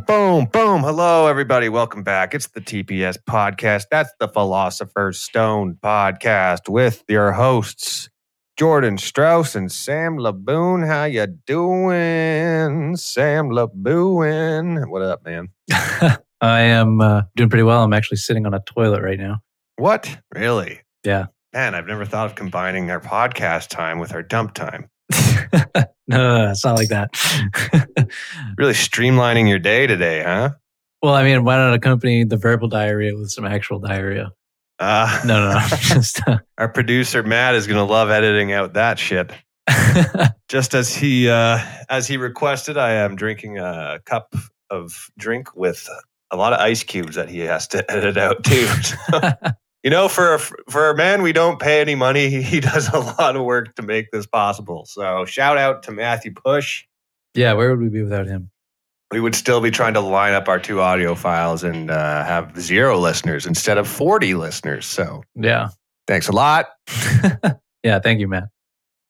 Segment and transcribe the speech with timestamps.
[0.00, 0.82] Boom, boom, boom.
[0.82, 1.68] Hello, everybody.
[1.68, 2.34] Welcome back.
[2.34, 3.84] It's the TPS podcast.
[3.90, 8.08] That's the Philosopher's Stone podcast with your hosts,
[8.56, 10.86] Jordan Strauss and Sam Laboon.
[10.86, 14.88] How you doing, Sam Laboon?
[14.88, 15.48] What up, man?
[16.40, 17.82] I am uh, doing pretty well.
[17.82, 19.40] I'm actually sitting on a toilet right now.
[19.76, 20.18] What?
[20.34, 20.80] Really?
[21.04, 21.26] Yeah.
[21.52, 24.88] Man, I've never thought of combining our podcast time with our dump time.
[26.08, 27.10] No, it's not like that.
[28.58, 30.50] Really streamlining your day today, huh?
[31.02, 34.32] well, I mean, why not accompany the verbal diarrhea with some actual diarrhea?
[34.78, 35.66] Uh, No, no, no.
[35.80, 39.32] Just, uh, Our producer Matt is going to love editing out that shit.
[40.48, 44.34] Just as he uh, as he requested, I am drinking a cup
[44.68, 45.88] of drink with
[46.32, 48.68] a lot of ice cubes that he has to edit out too.
[49.82, 52.88] You know, for a, for a man we don't pay any money, he, he does
[52.92, 54.84] a lot of work to make this possible.
[54.86, 56.84] So shout out to Matthew Push.
[57.34, 58.50] yeah, where would we be without him?
[59.12, 62.56] We would still be trying to line up our two audio files and uh, have
[62.60, 64.86] zero listeners instead of forty listeners.
[64.86, 65.70] So Yeah.
[66.06, 66.66] thanks a lot.
[67.82, 68.44] yeah, thank you, Matt.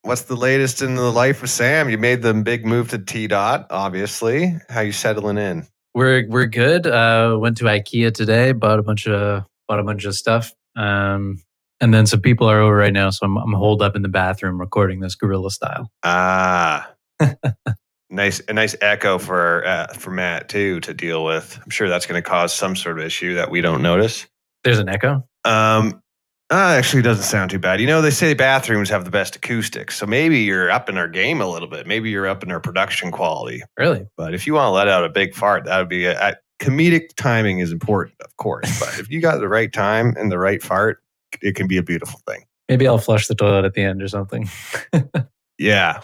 [0.03, 1.91] What's the latest in the life of Sam?
[1.91, 4.57] You made the big move to T dot, obviously.
[4.71, 5.67] How you settling in?
[5.95, 6.87] We're we're good.
[6.87, 10.55] Uh, went to IKEA today, bought a bunch of bought a bunch of stuff.
[10.77, 11.43] Um,
[11.81, 14.09] and then some people are over right now, so I'm I'm holed up in the
[14.09, 15.91] bathroom recording this guerrilla style.
[16.03, 16.93] Ah,
[18.11, 21.59] nice a nice echo for uh, for Matt too to deal with.
[21.63, 24.27] I'm sure that's going to cause some sort of issue that we don't notice.
[24.63, 25.25] There's an echo.
[25.45, 26.03] Um,
[26.51, 27.81] uh, actually, doesn't sound too bad.
[27.81, 31.09] You know, they say bathrooms have the best acoustics, so maybe you're up in our
[31.09, 31.87] game a little bit.
[31.87, 33.63] Maybe you're up in our production quality.
[33.79, 34.05] Really?
[34.17, 36.35] But if you want to let out a big fart, that would be a, a
[36.61, 38.79] comedic timing is important, of course.
[38.79, 41.03] But if you got the right time and the right fart,
[41.43, 42.45] it can be a beautiful thing.
[42.69, 44.49] Maybe I'll flush the toilet at the end or something.
[45.61, 46.01] Yeah.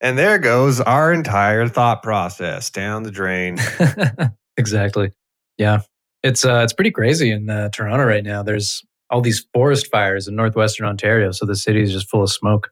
[0.00, 3.58] And there goes our entire thought process down the drain.
[4.56, 5.12] exactly.
[5.56, 5.80] Yeah,
[6.24, 8.42] it's uh, it's pretty crazy in uh, Toronto right now.
[8.42, 12.30] There's all these forest fires in northwestern Ontario, so the city is just full of
[12.30, 12.70] smoke.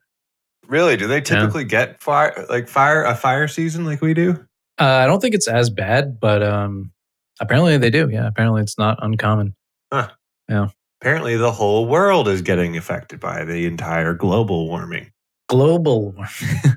[0.67, 0.97] really?
[0.97, 4.33] Do they typically get fire like fire a fire season like we do?
[4.81, 6.93] Uh, I don't think it's as bad, but um,
[7.41, 8.09] apparently they do.
[8.11, 9.55] Yeah, apparently it's not uncommon.
[10.49, 10.69] Yeah.
[11.01, 15.13] Apparently, the whole world is getting affected by the entire global warming.
[15.49, 16.13] Global.
[16.13, 16.31] warming.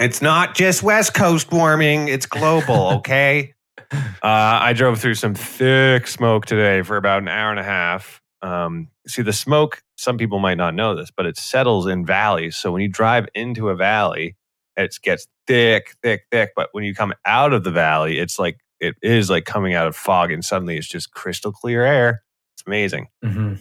[0.00, 3.52] It's not just West Coast warming, it's global, okay?
[3.92, 8.22] uh, I drove through some thick smoke today for about an hour and a half.
[8.40, 12.56] Um, see, the smoke, some people might not know this, but it settles in valleys.
[12.56, 14.36] So when you drive into a valley,
[14.76, 16.52] it gets thick, thick, thick.
[16.54, 19.86] But when you come out of the valley, it's like, it is like coming out
[19.86, 22.22] of fog and suddenly it's just crystal clear air.
[22.56, 23.08] It's amazing.
[23.22, 23.54] hmm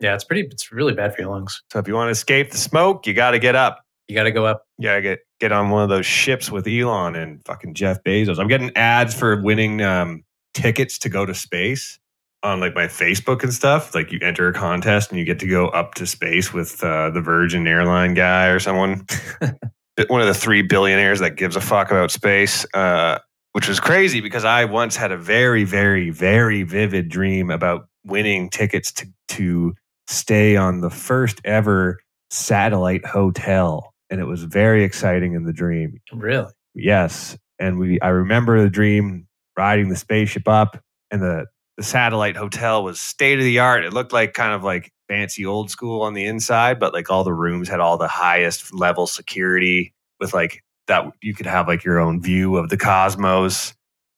[0.00, 0.48] Yeah, it's pretty.
[0.50, 1.62] It's really bad for your lungs.
[1.72, 3.82] So if you want to escape the smoke, you got to get up.
[4.08, 4.64] You got to go up.
[4.82, 8.38] Gotta get get on one of those ships with Elon and fucking Jeff Bezos.
[8.38, 10.24] I'm getting ads for winning um,
[10.54, 11.98] tickets to go to space
[12.42, 13.94] on like my Facebook and stuff.
[13.94, 17.10] Like you enter a contest and you get to go up to space with uh,
[17.10, 19.04] the Virgin airline guy or someone.
[20.08, 22.64] one of the three billionaires that gives a fuck about space.
[22.74, 23.18] Uh,
[23.58, 28.50] which was crazy because I once had a very, very, very vivid dream about winning
[28.50, 29.74] tickets to to
[30.06, 31.98] stay on the first ever
[32.30, 36.00] satellite hotel, and it was very exciting in the dream.
[36.12, 36.52] Really?
[36.76, 39.26] Yes, and we I remember the dream
[39.56, 40.80] riding the spaceship up,
[41.10, 41.46] and the
[41.76, 43.84] the satellite hotel was state of the art.
[43.84, 47.24] It looked like kind of like fancy old school on the inside, but like all
[47.24, 51.84] the rooms had all the highest level security with like that you could have like
[51.84, 53.74] your own view of the cosmos.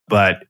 [0.09, 0.45] But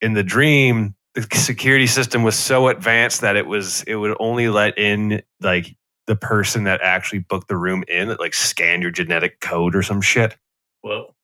[0.00, 4.48] in the dream, the security system was so advanced that it was it would only
[4.48, 5.74] let in like
[6.06, 9.82] the person that actually booked the room in that like scanned your genetic code or
[9.82, 10.36] some shit.
[10.82, 11.14] Whoa.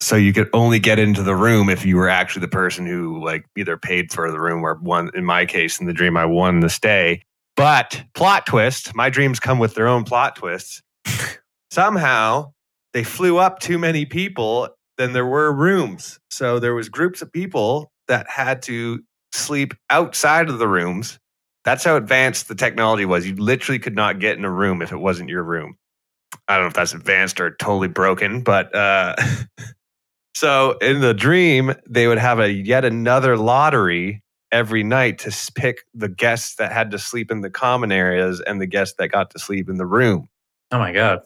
[0.00, 3.24] So you could only get into the room if you were actually the person who
[3.24, 5.10] like either paid for the room or won.
[5.14, 7.22] In my case, in the dream, I won the stay.
[7.54, 10.82] But plot twist: my dreams come with their own plot twists.
[11.70, 12.52] Somehow
[12.92, 14.68] they flew up too many people
[14.98, 16.18] than there were rooms.
[16.30, 19.02] So there was groups of people that had to
[19.32, 21.18] sleep outside of the rooms.
[21.64, 23.26] That's how advanced the technology was.
[23.26, 25.76] You literally could not get in a room if it wasn't your room.
[26.48, 29.14] I don't know if that's advanced or totally broken, but uh,
[30.34, 35.78] so in the dream, they would have a yet another lottery every night to pick
[35.94, 39.30] the guests that had to sleep in the common areas and the guests that got
[39.30, 40.28] to sleep in the room.
[40.70, 41.20] Oh my god.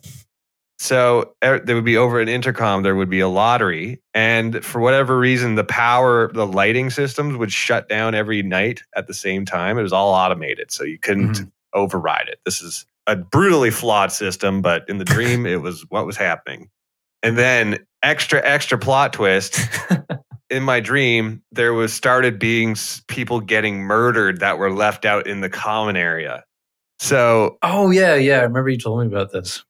[0.78, 4.00] So er, there would be over an intercom, there would be a lottery.
[4.12, 9.06] And for whatever reason, the power, the lighting systems would shut down every night at
[9.06, 9.78] the same time.
[9.78, 10.70] It was all automated.
[10.70, 11.50] So you couldn't Mhm.
[11.73, 12.40] override it.
[12.44, 16.69] This is a brutally flawed system, but in the dream, it was what was happening.
[17.23, 19.58] And then extra, extra plot twist
[20.50, 22.76] in my dream, there was started being
[23.08, 26.44] people getting murdered that were left out in the common area.
[26.99, 28.40] So, Oh yeah, yeah.
[28.40, 29.64] I remember you told me about this.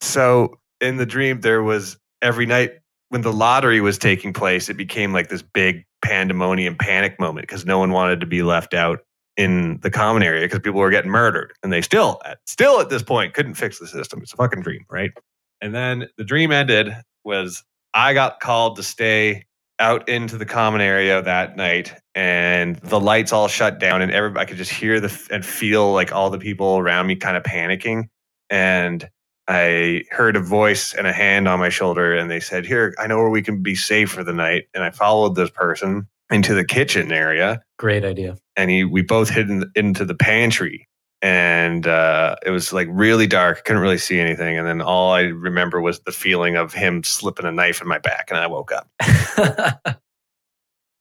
[0.00, 2.72] So in the dream, there was every night
[3.10, 7.64] when the lottery was taking place, it became like this big pandemonium panic moment because
[7.64, 9.00] no one wanted to be left out
[9.36, 13.02] in the common area because people were getting murdered, and they still, still at this
[13.02, 14.20] point, couldn't fix the system.
[14.20, 15.12] It's a fucking dream, right?
[15.60, 16.92] And then the dream ended
[17.24, 17.62] was
[17.94, 19.44] I got called to stay
[19.80, 24.42] out into the common area that night and the lights all shut down and everybody
[24.42, 27.44] I could just hear the and feel like all the people around me kind of
[27.44, 28.08] panicking
[28.50, 29.08] and
[29.48, 33.06] I heard a voice and a hand on my shoulder and they said here I
[33.06, 36.54] know where we can be safe for the night and I followed this person into
[36.54, 38.36] the kitchen area Great idea.
[38.56, 40.86] and he we both hid in, into the pantry
[41.22, 45.22] and uh, it was like really dark couldn't really see anything and then all i
[45.22, 48.70] remember was the feeling of him slipping a knife in my back and i woke
[48.70, 48.88] up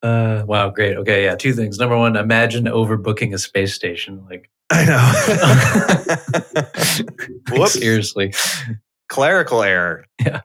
[0.03, 0.95] uh, wow, great.
[0.97, 1.35] Okay, yeah.
[1.35, 1.79] Two things.
[1.79, 4.23] Number one, imagine overbooking a space station.
[4.29, 5.11] Like, i know
[7.57, 7.73] Whoops.
[7.73, 8.33] seriously.
[9.09, 10.41] clerical error Yeah.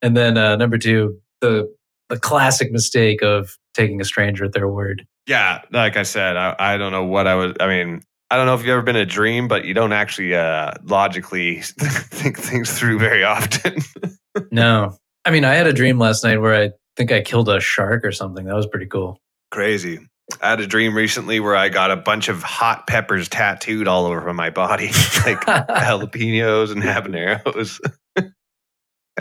[0.00, 1.72] And then uh, number two, the
[2.08, 5.06] the classic mistake of taking a stranger at their word.
[5.26, 8.44] yeah like i said i, I don't know what i was i mean i don't
[8.46, 12.76] know if you've ever been a dream but you don't actually uh, logically think things
[12.78, 13.76] through very often
[14.50, 17.60] No, I mean, I had a dream last night where I think I killed a
[17.60, 18.46] shark or something.
[18.46, 19.18] That was pretty cool.
[19.50, 19.98] Crazy.
[20.40, 24.06] I had a dream recently where I got a bunch of hot peppers tattooed all
[24.06, 24.86] over my body,
[25.26, 27.80] like jalapenos and habaneros.
[28.16, 28.32] and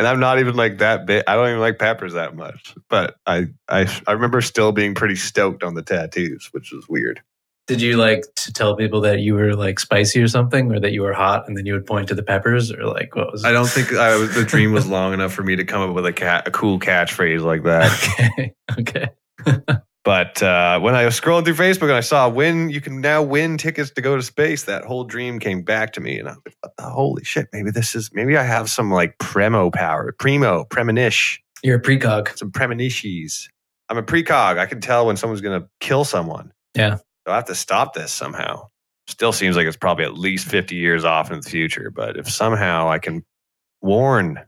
[0.08, 1.24] I'm not even like that big.
[1.28, 2.76] I don't even like peppers that much.
[2.90, 7.22] But I, I, I remember still being pretty stoked on the tattoos, which was weird.
[7.68, 10.92] Did you like to tell people that you were like spicy or something, or that
[10.92, 13.46] you were hot, and then you would point to the peppers, or like what was?
[13.46, 15.96] I don't think I was, the dream was long enough for me to come up
[15.96, 18.54] with a cat, a cool catchphrase like that.
[18.78, 19.10] Okay,
[19.48, 19.78] okay.
[20.04, 23.22] But uh, when I was scrolling through Facebook and I saw win, you can now
[23.22, 24.64] win tickets to go to space.
[24.64, 27.48] That whole dream came back to me, and I was like, holy shit?
[27.54, 32.36] Maybe this is maybe I have some like premo power, primo, premonish, You're a precog.
[32.36, 33.48] some premonitions.
[33.90, 34.58] I'm a precog.
[34.58, 36.52] I can tell when someone's gonna kill someone.
[36.74, 36.96] Yeah.
[37.28, 38.70] So I have to stop this somehow.
[39.08, 42.28] Still seems like it's probably at least 50 years off in the future, but if
[42.30, 43.24] somehow I can
[43.82, 44.40] warn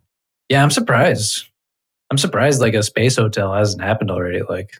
[0.50, 1.46] Yeah, I'm surprised.
[2.10, 4.42] I'm surprised like a space hotel hasn't happened already.
[4.48, 4.72] Like,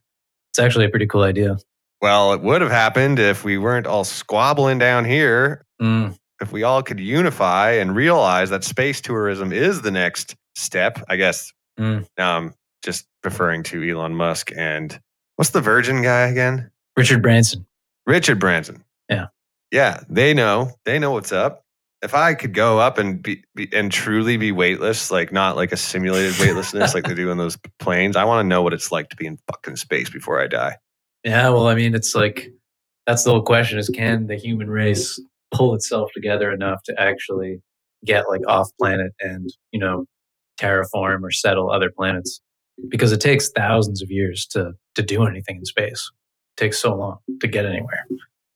[0.54, 1.58] it's actually a pretty cool idea.
[2.02, 5.66] Well, it would have happened if we weren't all squabbling down here.
[5.82, 11.04] Mm, If we all could unify and realize that space tourism is the next step,
[11.10, 11.52] I guess.
[11.80, 12.06] Mm.
[12.20, 12.54] Um,
[12.84, 15.00] just referring to Elon Musk and
[15.38, 16.70] what's the Virgin guy again?
[16.96, 17.66] Richard Branson.
[18.06, 18.84] Richard Branson.
[19.10, 19.28] Yeah.
[19.72, 20.74] Yeah, they know.
[20.86, 21.63] They know what's up.
[22.04, 25.72] If I could go up and be, be and truly be weightless, like not like
[25.72, 28.92] a simulated weightlessness like they do in those planes, I want to know what it's
[28.92, 30.78] like to be in fucking space before I die.
[31.24, 32.50] Yeah, well, I mean, it's like
[33.08, 35.20] that's the whole question: is can the human race
[35.54, 37.62] pull itself together enough to actually
[38.06, 40.06] get like off planet and you know
[40.60, 42.42] terraform or settle other planets?
[42.90, 46.12] Because it takes thousands of years to to do anything in space.
[46.58, 48.06] It takes so long to get anywhere.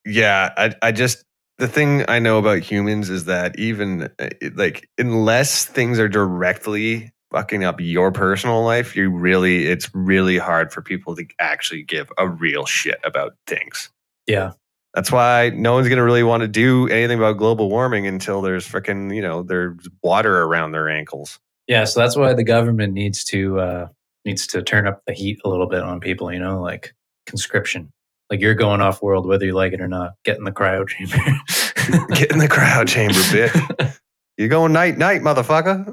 [0.05, 1.23] Yeah, I, I just
[1.57, 7.11] the thing I know about humans is that even uh, like unless things are directly
[7.31, 12.11] fucking up your personal life, you really it's really hard for people to actually give
[12.17, 13.89] a real shit about things.
[14.27, 14.51] Yeah,
[14.93, 18.67] That's why no one's gonna really want to do anything about global warming until there's
[18.67, 21.39] freaking you know there's water around their ankles.
[21.67, 21.83] yeah.
[21.85, 23.87] So that's why the government needs to uh,
[24.25, 26.31] needs to turn up the heat a little bit on people.
[26.31, 26.93] You know, like
[27.25, 27.91] conscription.
[28.29, 30.13] Like you're going off world whether you like it or not.
[30.23, 31.15] Get in the cryo chamber.
[32.15, 33.99] Get in the cryo chamber, bitch.
[34.37, 35.83] You're going night night, motherfucker.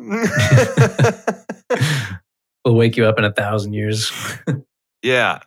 [2.64, 4.12] we'll wake you up in a thousand years.
[5.02, 5.38] Yeah.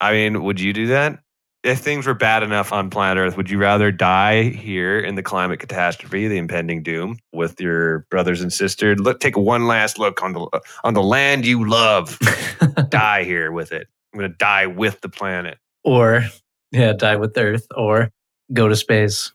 [0.00, 1.18] I mean, would you do that?
[1.64, 5.22] If things were bad enough on planet Earth, would you rather die here in the
[5.22, 8.98] climate catastrophe, the impending doom, with your brothers and sisters?
[8.98, 12.18] Look, take one last look on the on the land you love.
[12.88, 13.88] die here with it.
[14.12, 15.58] I'm gonna die with the planet.
[15.84, 16.24] Or
[16.70, 18.10] yeah, die with Earth, or
[18.52, 19.32] go to space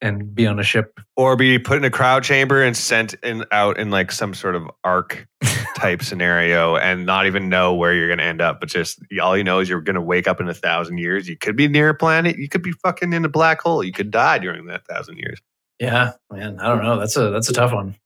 [0.00, 1.00] and be on a ship.
[1.16, 4.54] Or be put in a cryo chamber and sent in out in like some sort
[4.54, 5.26] of ark
[5.76, 8.60] type scenario and not even know where you're gonna end up.
[8.60, 11.28] But just all you know is you're gonna wake up in a thousand years.
[11.28, 13.82] You could be near a planet, you could be fucking in a black hole.
[13.82, 15.40] You could die during that thousand years.
[15.80, 16.98] Yeah, man, I don't know.
[16.98, 17.96] That's a that's a tough one.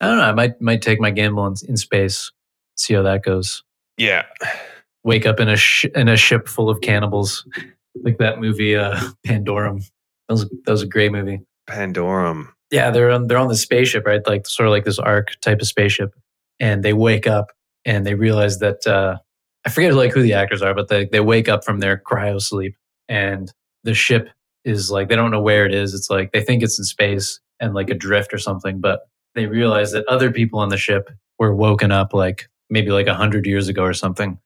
[0.00, 0.24] I don't know.
[0.24, 2.32] I might might take my gamble in, in space,
[2.76, 3.62] see how that goes.
[3.96, 4.24] Yeah.
[5.04, 7.46] Wake up in a sh- in a ship full of cannibals,
[8.02, 9.84] like that movie uh, Pandorum.
[10.28, 11.40] That was that was a great movie.
[11.68, 12.48] Pandorum.
[12.70, 14.26] Yeah, they're on they're on the spaceship, right?
[14.26, 16.14] Like sort of like this ark type of spaceship,
[16.60, 17.52] and they wake up
[17.84, 19.18] and they realize that uh,
[19.64, 22.40] I forget like who the actors are, but they they wake up from their cryo
[22.40, 22.74] sleep
[23.08, 23.52] and
[23.84, 24.28] the ship
[24.64, 25.94] is like they don't know where it is.
[25.94, 29.00] It's like they think it's in space and like adrift or something, but
[29.34, 33.14] they realize that other people on the ship were woken up like maybe like a
[33.14, 34.38] hundred years ago or something,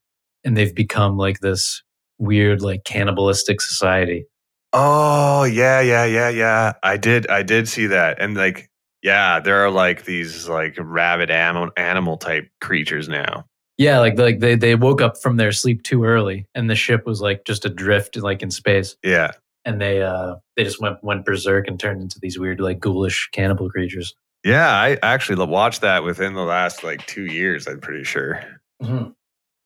[0.45, 1.83] and they've become like this
[2.19, 4.25] weird like cannibalistic society.
[4.73, 6.73] Oh yeah, yeah, yeah, yeah.
[6.83, 8.71] I did, I did see that, and like,
[9.03, 13.45] yeah, there are like these like rabid animal animal type creatures now.
[13.79, 17.05] Yeah, like like they they woke up from their sleep too early, and the ship
[17.07, 19.33] was like just adrift like in space, Yeah,
[19.65, 23.29] and they uh they just went went berserk and turned into these weird like ghoulish
[23.33, 24.15] cannibal creatures.
[24.45, 24.71] yeah.
[24.71, 27.67] I actually watched that within the last like two years.
[27.67, 28.43] I'm pretty sure.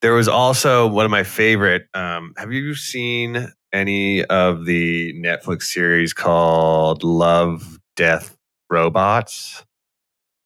[0.01, 1.87] There was also one of my favorite.
[1.93, 8.37] Um, have you seen any of the Netflix series called Love, Death,
[8.69, 9.65] Robots?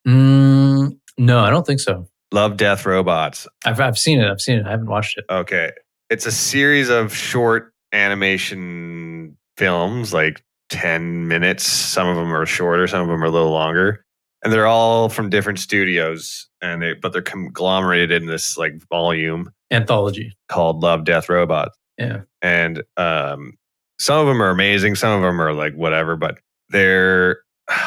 [0.08, 2.08] Mm, no, I don't think so.
[2.32, 3.46] Love, Death, Robots.
[3.66, 4.30] I've I've seen it.
[4.30, 4.66] I've seen it.
[4.66, 5.26] I haven't watched it.
[5.30, 5.72] Okay.
[6.10, 11.66] It's a series of short animation films, like 10 minutes.
[11.66, 14.06] Some of them are shorter, some of them are a little longer.
[14.44, 19.52] And they're all from different studios, and they but they're conglomerated in this like volume
[19.72, 20.36] Anthology.
[20.50, 21.78] called Love, Death, Robots.
[21.98, 22.22] Yeah.
[22.42, 23.58] and um,
[24.00, 24.96] some of them are amazing.
[24.96, 27.42] Some of them are like whatever, but they're.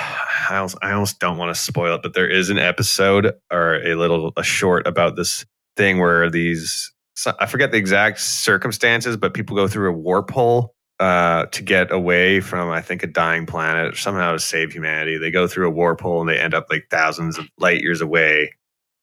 [0.46, 3.76] I almost, I almost don't want to spoil it, but there is an episode or
[3.76, 6.92] a little a short about this thing where these
[7.38, 11.90] I forget the exact circumstances, but people go through a warp hole uh, to get
[11.90, 15.18] away from I think a dying planet somehow to save humanity.
[15.18, 18.00] They go through a warp hole and they end up like thousands of light years
[18.00, 18.54] away.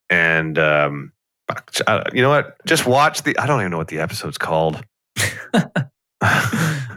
[0.10, 1.12] And um,
[1.88, 2.64] uh, you know what?
[2.66, 3.38] Just watch the.
[3.38, 4.84] I don't even know what the episode's called.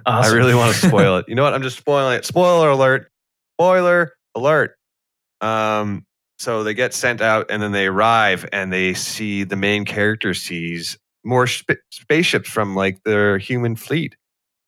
[0.07, 1.27] I really want to spoil it.
[1.29, 1.55] You know what?
[1.55, 2.25] I'm just spoiling it.
[2.25, 3.11] Spoiler alert.
[3.57, 4.77] Spoiler alert.
[5.41, 6.05] Um,
[6.39, 10.35] so they get sent out and then they arrive and they see the main character
[10.35, 14.17] sees more sp- spaceships from like their human fleet.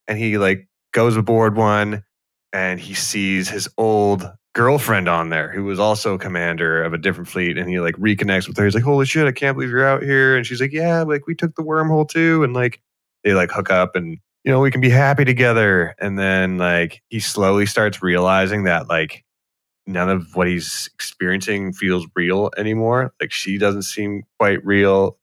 [0.08, 2.04] And he like goes aboard one
[2.52, 7.28] and he sees his old girlfriend on there who was also commander of a different
[7.28, 8.64] fleet and he like reconnects with her.
[8.64, 10.36] He's like, Holy shit, I can't believe you're out here.
[10.36, 12.42] And she's like, Yeah, like we took the wormhole too.
[12.42, 12.80] And like
[13.24, 15.94] they like hook up and you know, we can be happy together.
[15.98, 19.24] And then like he slowly starts realizing that like
[19.86, 23.12] none of what he's experiencing feels real anymore.
[23.20, 25.18] Like she doesn't seem quite real.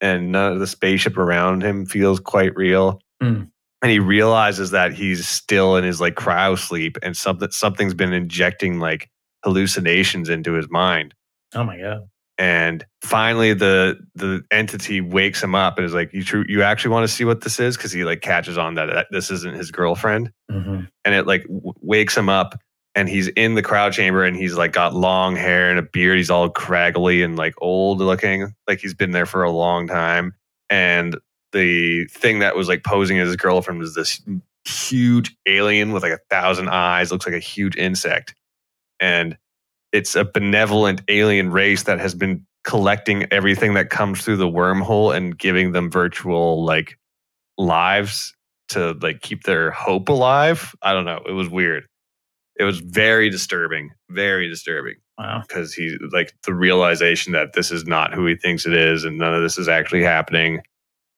[0.00, 3.00] And none of the spaceship around him feels quite real.
[3.20, 3.42] Hmm.
[3.82, 8.12] And he realizes that he's still in his like cryo sleep and something something's been
[8.12, 9.10] injecting like
[9.44, 11.14] hallucinations into his mind.
[11.54, 12.08] Oh my god.
[12.38, 16.90] and finally the the entity wakes him up and is like you true you actually
[16.92, 17.76] want to see what this is?
[17.76, 20.30] Because he like catches on that, that this isn't his girlfriend.
[20.50, 22.58] Hmm and it like w- wakes him up
[22.94, 26.16] and he's in the cryo chamber and he's like got long hair and a beard.
[26.18, 30.34] He's all craggly and like old looking like he's been there for a long time.
[30.70, 31.18] And
[31.52, 34.20] the thing that was like posing as his girlfriend was this
[34.66, 38.34] huge alien with like a thousand eyes looks like a huge insect
[39.00, 39.36] and
[39.92, 45.14] it's a benevolent alien race that has been collecting everything that comes through the wormhole
[45.14, 46.98] and giving them virtual like
[47.58, 48.34] lives
[48.68, 50.74] to like keep their hope alive.
[50.82, 51.20] I don't know.
[51.26, 51.84] It was weird.
[52.58, 55.42] It was very disturbing, very disturbing Wow.
[55.46, 59.18] because he like the realization that this is not who he thinks it is and
[59.18, 60.60] none of this is actually happening.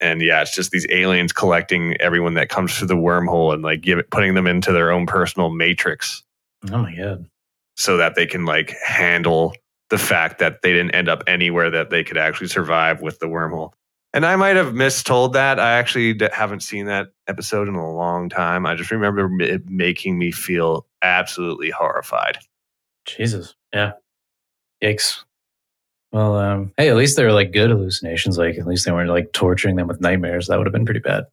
[0.01, 3.81] And yeah, it's just these aliens collecting everyone that comes through the wormhole and like
[3.81, 6.23] give it, putting them into their own personal matrix
[6.71, 7.29] Oh my god.
[7.77, 9.53] so that they can like handle
[9.89, 13.27] the fact that they didn't end up anywhere that they could actually survive with the
[13.27, 13.71] wormhole.
[14.13, 15.59] And I might have mistold that.
[15.59, 18.65] I actually d- haven't seen that episode in a long time.
[18.65, 22.37] I just remember it making me feel absolutely horrified.
[23.05, 23.55] Jesus.
[23.73, 23.91] Yeah.
[24.81, 25.24] Yikes.
[26.15, 28.37] Well, um, hey, at least they were like good hallucinations.
[28.37, 30.47] Like at least they weren't like torturing them with nightmares.
[30.47, 31.25] That would have been pretty bad.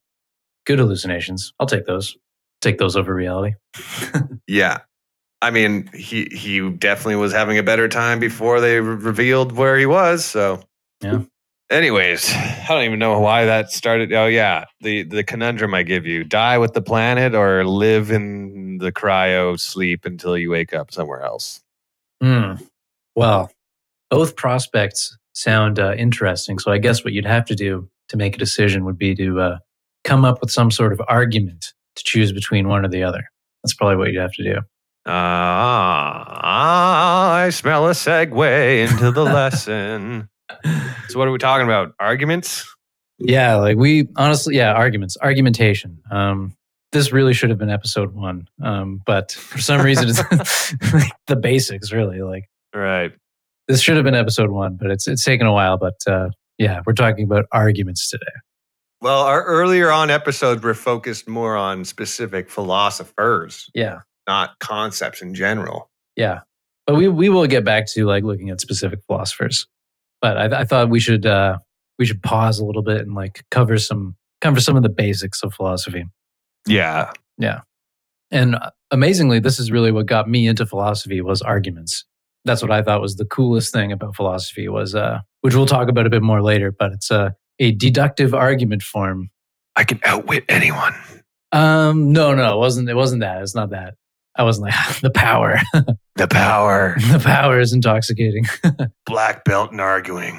[0.66, 1.52] Good hallucinations.
[1.60, 2.16] I'll take those.
[2.60, 3.54] Take those over reality.
[4.48, 4.80] Yeah.
[5.40, 9.78] I mean, he he definitely was having a better time before they re- revealed where
[9.78, 10.24] he was.
[10.24, 10.64] So,
[11.00, 11.22] Yeah.
[11.70, 14.12] Anyways, I don't even know why that started.
[14.12, 18.78] Oh yeah, the the conundrum I give you: die with the planet or live in
[18.78, 21.60] the cryo sleep until you wake up somewhere else.
[22.20, 22.54] Hmm.
[23.14, 23.50] Well,
[24.12, 26.58] both prospects sound uh, interesting.
[26.58, 29.40] So I guess what you'd have to do to make a decision would be to
[29.40, 29.56] uh,
[30.04, 33.24] come up with some sort of argument to choose between one or the other.
[33.64, 34.56] That's probably what you'd have to do.
[35.06, 36.16] Ah,
[37.36, 40.28] I smell a segue into the lesson.
[41.08, 41.94] So, what are we talking about?
[41.98, 42.70] Arguments?
[43.18, 46.02] Yeah, like we honestly, yeah, arguments, argumentation.
[46.10, 46.54] Um,
[46.92, 50.20] this really should have been episode one, um, but for some reason, it's
[50.92, 51.92] like the basics.
[51.92, 53.12] Really, like Right.
[53.72, 55.78] This should have been episode one, but it's it's taken a while.
[55.78, 58.24] But uh, Yeah, we're talking about arguments today.
[59.00, 64.00] Well, our earlier on episodes were focused more on specific philosophers, Yeah.
[64.28, 65.90] not concepts in general.
[66.14, 66.40] Yeah.
[66.86, 69.66] But we, we will get back to like looking at specific philosophers.
[70.20, 71.58] But I, I thought we should uh,
[71.98, 75.42] we should pause a little bit and like cover some cover some of the basics
[75.42, 76.04] of philosophy.
[76.66, 77.10] Yeah.
[77.38, 77.60] Yeah.
[78.30, 82.04] And uh, amazingly, this is really what got me into philosophy was arguments.
[82.44, 85.88] That's what I thought was the coolest thing about philosophy was, uh, which we'll talk
[85.88, 86.72] about a bit more later.
[86.72, 89.30] But it's a a deductive argument form.
[89.76, 90.94] I can outwit anyone.
[91.52, 92.88] Um, no, no, it wasn't.
[92.88, 93.42] It wasn't that.
[93.42, 93.94] It's not that.
[94.36, 95.58] I wasn't like the power.
[96.16, 96.94] The power.
[97.10, 98.44] the power is intoxicating.
[99.06, 100.38] Black belt in arguing.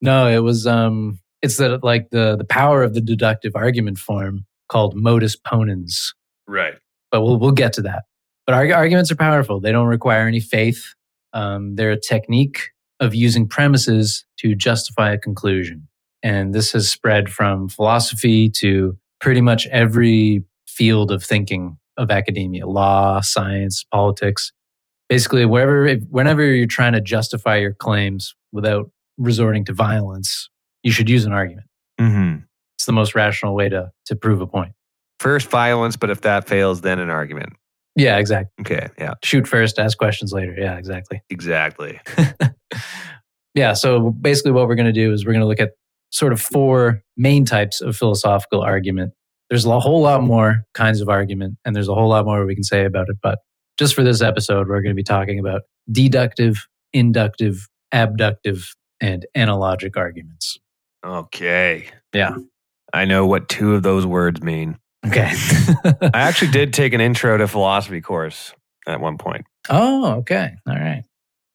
[0.00, 0.66] no, it was.
[0.66, 6.12] Um, it's the like the the power of the deductive argument form called modus ponens.
[6.48, 6.74] Right.
[7.12, 8.02] but we'll we'll get to that.
[8.50, 9.60] But arg- arguments are powerful.
[9.60, 10.94] They don't require any faith.
[11.32, 15.86] Um, they're a technique of using premises to justify a conclusion,
[16.24, 22.66] and this has spread from philosophy to pretty much every field of thinking of academia,
[22.66, 24.50] law, science, politics.
[25.08, 30.50] Basically, wherever if, whenever you're trying to justify your claims without resorting to violence,
[30.82, 31.68] you should use an argument.
[32.00, 32.38] Mm-hmm.
[32.76, 34.72] It's the most rational way to to prove a point.
[35.20, 37.52] First violence, but if that fails, then an argument.
[38.00, 38.50] Yeah, exactly.
[38.62, 38.88] Okay.
[38.98, 39.14] Yeah.
[39.22, 40.54] Shoot first, ask questions later.
[40.56, 41.22] Yeah, exactly.
[41.28, 42.00] Exactly.
[43.54, 43.74] yeah.
[43.74, 45.72] So basically, what we're going to do is we're going to look at
[46.10, 49.12] sort of four main types of philosophical argument.
[49.50, 52.54] There's a whole lot more kinds of argument, and there's a whole lot more we
[52.54, 53.16] can say about it.
[53.22, 53.40] But
[53.78, 59.96] just for this episode, we're going to be talking about deductive, inductive, abductive, and analogic
[59.96, 60.58] arguments.
[61.04, 61.86] Okay.
[62.14, 62.36] Yeah.
[62.92, 64.78] I know what two of those words mean.
[65.06, 65.30] Okay.
[65.84, 68.52] I actually did take an intro to philosophy course
[68.86, 69.46] at one point.
[69.68, 70.54] oh, okay.
[70.66, 71.04] All right.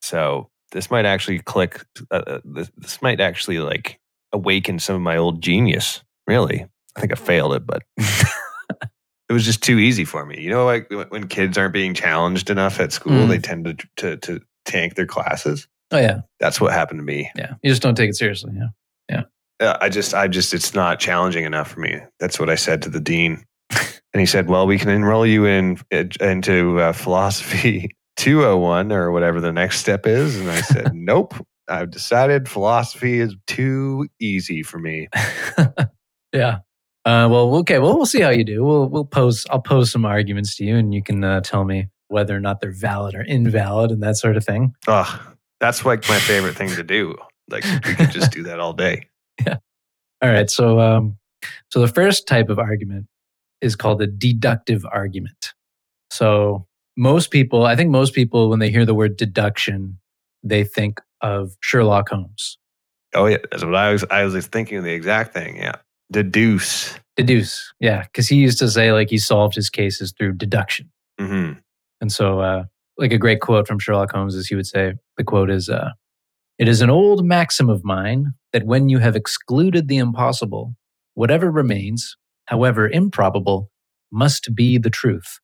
[0.02, 1.84] So this might actually click.
[2.12, 4.00] Uh, uh, this, this might actually like
[4.34, 6.04] awaken some of my old genius.
[6.28, 10.42] Really, I think I failed it, but it was just too easy for me.
[10.42, 13.28] You know, like when- when kids aren't being challenged enough at school, Mm.
[13.30, 15.68] they tend to, to to tank their classes.
[15.92, 16.22] Oh, yeah.
[16.40, 17.30] That's what happened to me.
[17.36, 17.54] Yeah.
[17.62, 18.54] You just don't take it seriously.
[18.56, 18.70] Yeah.
[19.60, 22.00] Uh, I just, I just, it's not challenging enough for me.
[22.20, 25.46] That's what I said to the dean, and he said, "Well, we can enroll you
[25.46, 31.36] in into uh, philosophy 201 or whatever the next step is." And I said, "Nope,
[31.70, 35.08] I've decided philosophy is too easy for me."
[36.34, 36.60] yeah.
[37.06, 37.80] Uh, well, okay.
[37.80, 38.64] Well, we'll see how you do.
[38.64, 39.46] We'll we'll pose.
[39.50, 42.62] I'll pose some arguments to you, and you can uh, tell me whether or not
[42.62, 44.74] they're valid or invalid, and that sort of thing.
[44.88, 45.20] Ugh,
[45.60, 47.16] that's like my favorite thing to do.
[47.50, 49.08] Like we could just do that all day.
[49.48, 50.50] All right.
[50.50, 51.18] So, um,
[51.70, 53.08] so the first type of argument
[53.62, 55.54] is called a deductive argument.
[56.10, 56.68] So
[56.98, 60.00] most people, I think most people, when they hear the word deduction,
[60.44, 62.58] they think of Sherlock Holmes.
[63.14, 64.04] Oh yeah, that's what I was.
[64.12, 65.58] I was thinking the exact thing.
[65.58, 65.76] Yeah,
[66.12, 66.94] deduce.
[67.16, 70.92] Deduce, yeah, because he used to say like he solved his cases through deduction.
[71.20, 71.54] hmm
[72.02, 72.66] And so, uh,
[72.98, 75.92] like a great quote from Sherlock Holmes is he would say, the quote is, uh,
[76.58, 80.76] It is an old maxim of mine that when you have excluded the impossible,
[81.14, 82.16] whatever remains,
[82.46, 83.70] however improbable,
[84.12, 85.40] must be the truth.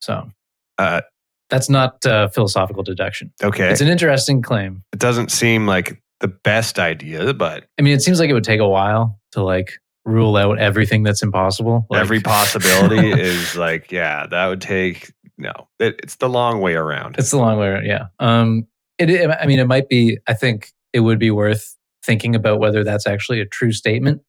[0.00, 0.30] So
[0.78, 1.00] Uh,
[1.48, 3.32] that's not uh, philosophical deduction.
[3.42, 4.84] okay, It's an interesting claim.
[4.92, 8.44] it doesn't seem like the best idea, but I mean, it seems like it would
[8.44, 9.72] take a while to like
[10.04, 11.86] rule out everything that's impossible.
[11.90, 15.12] Like- every possibility is like, yeah, that would take.
[15.38, 17.16] No, it, it's the long way around.
[17.18, 17.86] It's the long way around.
[17.86, 18.06] Yeah.
[18.18, 18.66] Um,
[19.10, 22.84] it, I mean, it might be, I think it would be worth thinking about whether
[22.84, 24.22] that's actually a true statement,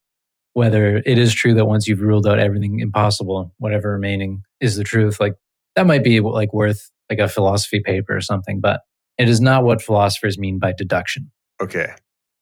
[0.53, 4.83] whether it is true that once you've ruled out everything impossible, whatever remaining is the
[4.83, 5.19] truth.
[5.19, 5.33] Like
[5.75, 8.81] that might be like worth like a philosophy paper or something, but
[9.17, 11.31] it is not what philosophers mean by deduction.
[11.61, 11.93] Okay,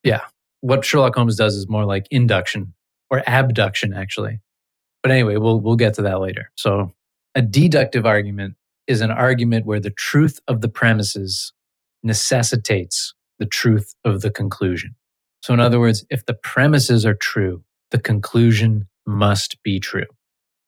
[0.04, 0.22] Yeah.
[0.62, 2.74] What Sherlock Holmes does is more like induction
[3.10, 4.40] or abduction, actually.
[5.02, 6.52] But anyway, we'll we'll get to that later.
[6.56, 6.94] So,
[7.34, 8.56] a deductive argument
[8.88, 11.52] is an argument where the truth of the premises
[12.04, 14.96] necessitates the truth of the conclusion.
[15.42, 20.06] So, in other words, if the premises are true, the conclusion must be true.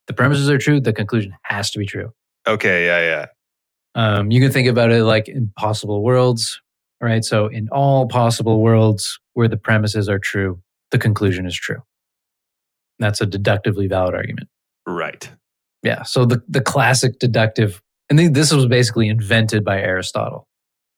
[0.07, 2.11] The premises are true, the conclusion has to be true.
[2.47, 3.25] okay, yeah, yeah.
[3.95, 6.59] Um, you can think about it like impossible worlds,
[6.99, 7.23] right?
[7.23, 11.83] So, in all possible worlds where the premises are true, the conclusion is true.
[12.99, 14.49] That's a deductively valid argument.
[14.87, 15.29] Right.
[15.83, 16.03] Yeah.
[16.03, 20.47] So, the, the classic deductive, and this was basically invented by Aristotle.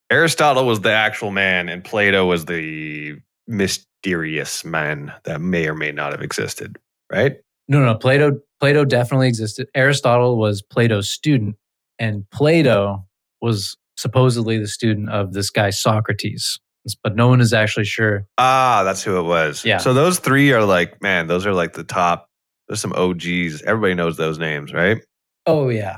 [0.09, 5.91] Aristotle was the actual man, and Plato was the mysterious man that may or may
[5.91, 6.77] not have existed.
[7.11, 7.37] Right.
[7.67, 9.67] No, no, Plato, Plato definitely existed.
[9.75, 11.55] Aristotle was Plato's student,
[11.99, 13.05] and Plato
[13.41, 16.59] was supposedly the student of this guy Socrates.
[17.03, 18.27] but no one is actually sure.
[18.37, 19.65] Ah, that's who it was.
[19.65, 19.77] Yeah.
[19.77, 22.29] So those three are like, man, those are like the top.
[22.67, 23.61] There's some OGs.
[23.63, 25.01] Everybody knows those names, right?
[25.45, 25.97] Oh yeah,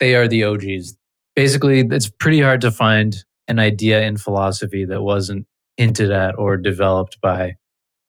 [0.00, 0.96] they are the OGs.
[1.34, 3.16] Basically, it's pretty hard to find
[3.48, 7.56] an idea in philosophy that wasn't hinted at or developed by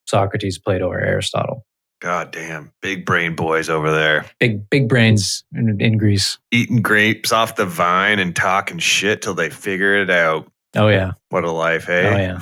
[0.08, 1.66] Socrates, Plato, or Aristotle.
[2.02, 6.38] God damn, big brain boys over there Big big brains in, in Greece.
[6.52, 10.52] eating grapes off the vine and talking shit till they figure it out.
[10.76, 12.40] Oh yeah, What a life, hey?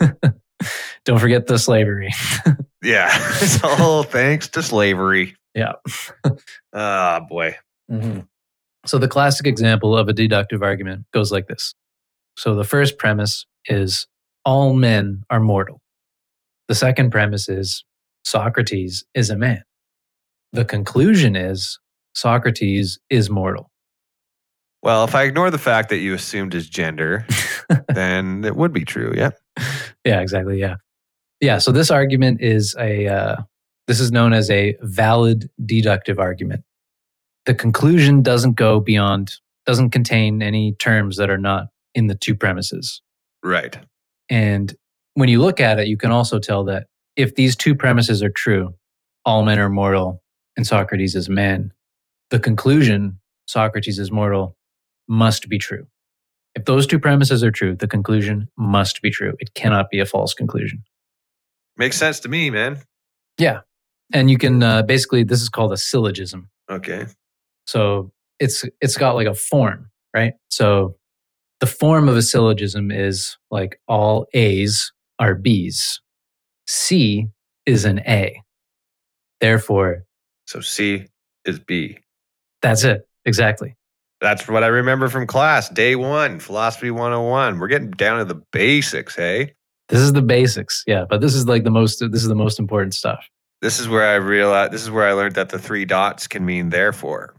[0.00, 0.30] oh yeah.
[1.04, 2.12] Don't forget the slavery.
[2.82, 3.08] Yeah,
[3.40, 5.36] it's all thanks to slavery.
[5.54, 5.72] Yeah.
[6.74, 7.56] Ah, boy.
[8.84, 11.74] So the classic example of a deductive argument goes like this.
[12.36, 14.06] So the first premise is
[14.44, 15.80] all men are mortal.
[16.68, 17.84] The second premise is
[18.24, 19.62] Socrates is a man.
[20.52, 21.78] The conclusion is
[22.14, 23.70] Socrates is mortal.
[24.82, 27.26] Well, if I ignore the fact that you assumed his gender,
[27.88, 29.14] then it would be true.
[29.16, 29.30] Yeah.
[30.04, 30.60] yeah, exactly.
[30.60, 30.76] Yeah.
[31.40, 31.58] Yeah.
[31.58, 33.36] So this argument is a, uh,
[33.86, 36.64] this is known as a valid deductive argument.
[37.46, 39.34] The conclusion doesn't go beyond,
[39.66, 43.02] doesn't contain any terms that are not in the two premises.
[43.42, 43.78] Right.
[44.28, 44.74] And
[45.14, 48.30] when you look at it, you can also tell that if these two premises are
[48.30, 48.74] true,
[49.24, 50.22] all men are mortal
[50.56, 51.72] and Socrates is man,
[52.30, 54.56] the conclusion, Socrates is mortal,
[55.08, 55.86] must be true.
[56.54, 59.34] If those two premises are true, the conclusion must be true.
[59.40, 60.84] It cannot be a false conclusion.
[61.76, 62.80] Makes sense to me, man.
[63.38, 63.60] Yeah.
[64.12, 66.48] And you can uh, basically, this is called a syllogism.
[66.70, 67.06] Okay.
[67.66, 70.34] So it's it's got like a form, right?
[70.50, 70.96] So
[71.64, 75.98] the form of a syllogism is like all A's are B's.
[76.66, 77.26] C
[77.64, 78.38] is an A.
[79.40, 80.04] Therefore,
[80.46, 81.06] So C
[81.46, 81.96] is B.
[82.60, 83.08] that's it.
[83.24, 83.74] Exactly.
[84.20, 85.70] That's what I remember from class.
[85.70, 87.58] Day one, philosophy 101.
[87.58, 89.54] We're getting down to the basics, hey?
[89.88, 90.84] This is the basics.
[90.86, 93.26] Yeah, but this is like the most this is the most important stuff.
[93.62, 96.44] This is where I realized, this is where I learned that the three dots can
[96.44, 97.33] mean therefore.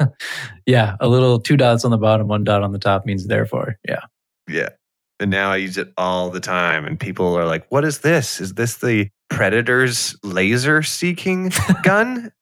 [0.66, 3.76] yeah, a little two dots on the bottom, one dot on the top means therefore.
[3.86, 4.00] Yeah.
[4.48, 4.70] Yeah.
[5.18, 6.86] And now I use it all the time.
[6.86, 8.40] And people are like, what is this?
[8.40, 12.32] Is this the Predator's laser seeking gun?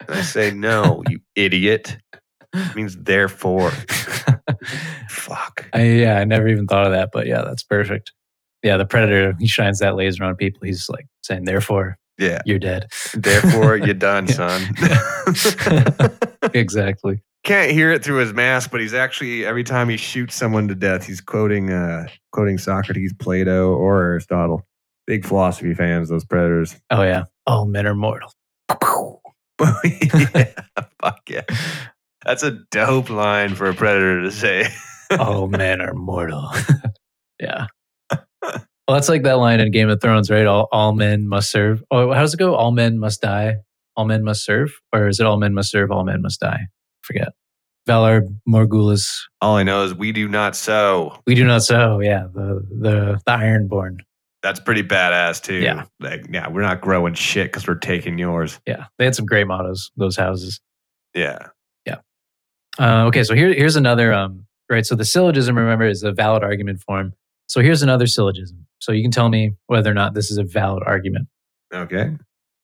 [0.00, 1.96] And I say, no, you idiot.
[2.52, 3.70] It means therefore.
[5.08, 5.68] Fuck.
[5.72, 8.12] I, yeah, I never even thought of that, but yeah, that's perfect.
[8.62, 10.60] Yeah, the predator, he shines that laser on people.
[10.64, 12.40] He's like saying, therefore, Yeah.
[12.46, 12.86] you're dead.
[13.14, 14.62] Therefore, you're done, son.
[16.54, 17.20] exactly.
[17.44, 20.74] Can't hear it through his mask, but he's actually every time he shoots someone to
[20.74, 24.66] death, he's quoting uh quoting Socrates, Plato, or Aristotle.
[25.06, 26.74] Big philosophy fans, those predators.
[26.90, 27.24] Oh, yeah.
[27.46, 28.32] All men are mortal.
[29.60, 30.52] yeah,
[31.00, 31.42] fuck yeah.
[32.24, 34.68] That's a dope line for a predator to say.
[35.16, 36.50] All men are mortal.
[37.40, 37.66] yeah.
[38.86, 40.46] Well, that's like that line in Game of Thrones, right?
[40.46, 41.82] All, all men must serve.
[41.90, 42.54] Oh, how does it go?
[42.54, 43.56] All men must die.
[43.96, 45.90] All men must serve, or is it all men must serve?
[45.90, 46.66] All men must die.
[47.02, 47.32] Forget.
[47.88, 49.22] Valar Morghulis.
[49.40, 51.20] All I know is we do not sow.
[51.26, 52.00] We do not sow.
[52.00, 53.98] Yeah, the the the Ironborn.
[54.42, 55.56] That's pretty badass too.
[55.56, 55.86] Yeah.
[55.98, 58.60] Like, yeah, we're not growing shit because we're taking yours.
[58.66, 59.90] Yeah, they had some great mottos.
[59.96, 60.60] Those houses.
[61.14, 61.48] Yeah.
[61.84, 61.96] Yeah.
[62.78, 64.12] Uh, okay, so here, here's another.
[64.12, 67.14] Um, right, so the syllogism, remember, is a valid argument form.
[67.46, 68.66] So here's another syllogism.
[68.78, 71.28] So you can tell me whether or not this is a valid argument.
[71.72, 72.16] Okay.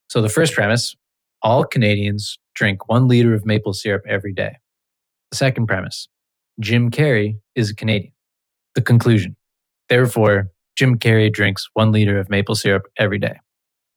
[0.09, 0.95] So the first premise:
[1.43, 4.57] all Canadians drink one liter of maple syrup every day.
[5.31, 6.09] The second premise:
[6.61, 8.13] Jim Carrey is a Canadian.
[8.75, 9.37] The conclusion:
[9.89, 13.39] therefore, Jim Carrey drinks one liter of maple syrup every day.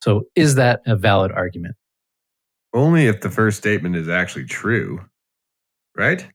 [0.01, 1.75] So is that a valid argument?
[2.73, 5.01] Only if the first statement is actually true.
[5.97, 6.27] Right?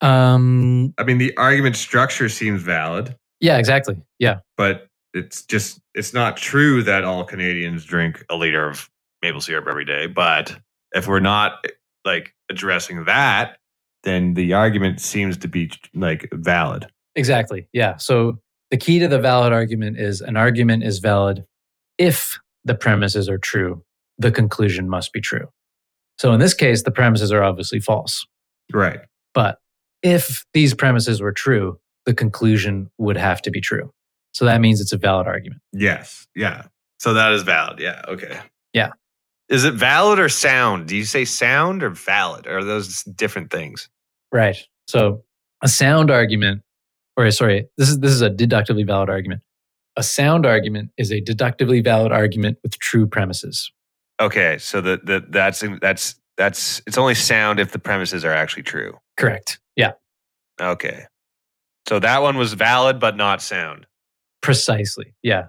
[0.00, 4.00] Um, I mean, the argument structure seems valid, yeah, exactly.
[4.18, 4.38] Yeah.
[4.56, 8.90] but it's just it's not true that all Canadians drink a liter of
[9.22, 10.06] maple syrup every day.
[10.06, 10.58] But
[10.92, 11.64] if we're not
[12.04, 13.58] like addressing that,
[14.02, 16.86] then the argument seems to be like valid.
[17.14, 17.68] Exactly.
[17.72, 17.96] Yeah.
[17.96, 18.38] So
[18.70, 21.44] the key to the valid argument is an argument is valid
[21.96, 23.84] if the premises are true,
[24.18, 25.48] the conclusion must be true.
[26.18, 28.26] So in this case, the premises are obviously false.
[28.72, 29.00] Right.
[29.32, 29.58] But
[30.02, 33.90] if these premises were true, the conclusion would have to be true.
[34.32, 35.62] So that means it's a valid argument.
[35.72, 36.26] Yes.
[36.34, 36.64] Yeah.
[36.98, 37.78] So that is valid.
[37.78, 38.02] Yeah.
[38.08, 38.38] Okay.
[38.72, 38.90] Yeah.
[39.48, 40.88] Is it valid or sound?
[40.88, 42.46] Do you say sound or valid?
[42.46, 43.88] Or are those different things?
[44.32, 44.56] Right.
[44.88, 45.22] So
[45.62, 46.62] a sound argument,
[47.16, 49.42] or sorry, this is this is a deductively valid argument.
[49.96, 53.70] A sound argument is a deductively valid argument with true premises.
[54.20, 54.58] Okay.
[54.58, 58.98] So that that that's that's that's it's only sound if the premises are actually true.
[59.16, 59.60] Correct.
[59.76, 59.92] Yeah.
[60.60, 61.04] Okay.
[61.88, 63.86] So that one was valid but not sound.
[64.42, 65.14] Precisely.
[65.22, 65.46] Yeah.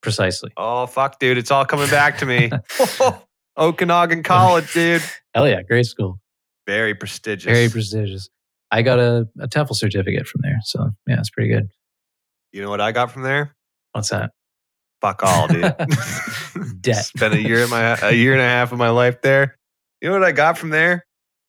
[0.00, 0.52] Precisely.
[0.56, 1.38] Oh fuck, dude!
[1.38, 2.50] It's all coming back to me.
[3.58, 5.02] Okanagan College, dude.
[5.34, 6.20] Hell yeah, great school.
[6.66, 7.44] Very prestigious.
[7.52, 8.28] Very prestigious.
[8.70, 10.58] I got a, a TEFL certificate from there.
[10.62, 11.68] So yeah, it's pretty good.
[12.52, 13.56] you know what I got from there?
[13.92, 14.30] What's that?
[15.00, 15.62] Fuck all, dude.
[16.80, 17.04] Debt.
[17.04, 19.56] Spent a year of my a year and a half of my life there.
[20.00, 21.04] You know what I got from there?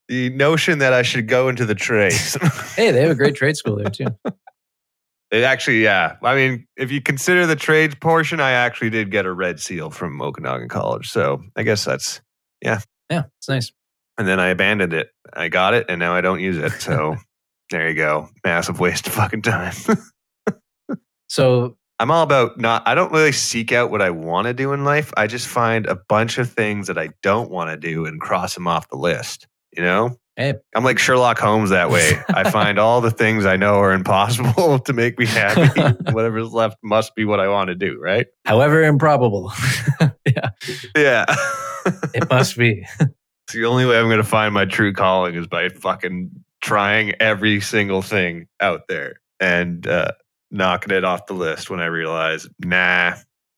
[0.10, 2.36] The notion that I should go into the trades.
[2.76, 4.08] Hey, they have a great trade school there too.
[5.32, 6.16] it actually, yeah.
[6.24, 9.90] I mean, if you consider the trades portion, I actually did get a red seal
[9.92, 11.10] from Okanagan College.
[11.10, 12.22] So I guess that's
[12.62, 13.72] Yeah, Yeah, it's nice.
[14.18, 15.12] and then I abandoned it.
[15.34, 16.72] I got it and now I don't use it.
[16.82, 17.16] So
[17.70, 18.30] there you go.
[18.44, 19.74] Massive waste of fucking time.
[21.28, 24.74] So I'm all about not, I don't really seek out what I want to do
[24.74, 25.14] in life.
[25.18, 28.56] I just find a bunch of things that I don't want to do and cross
[28.56, 29.46] them off the list.
[29.76, 30.18] You know?
[30.36, 32.14] hey, I'm like Sherlock Holmes that way.
[32.30, 35.82] I find all the things I know are impossible to make me happy.
[36.12, 38.26] Whatever's left must be what I want to do, right?
[38.46, 39.52] however improbable.
[40.26, 40.50] yeah,
[40.96, 41.26] Yeah.
[42.14, 42.86] it must be.
[43.00, 46.30] It's the only way I'm going to find my true calling is by fucking
[46.62, 50.12] trying every single thing out there and uh,
[50.52, 53.16] knocking it off the list when I realize, nah.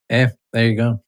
[0.08, 1.02] Hey, there you go.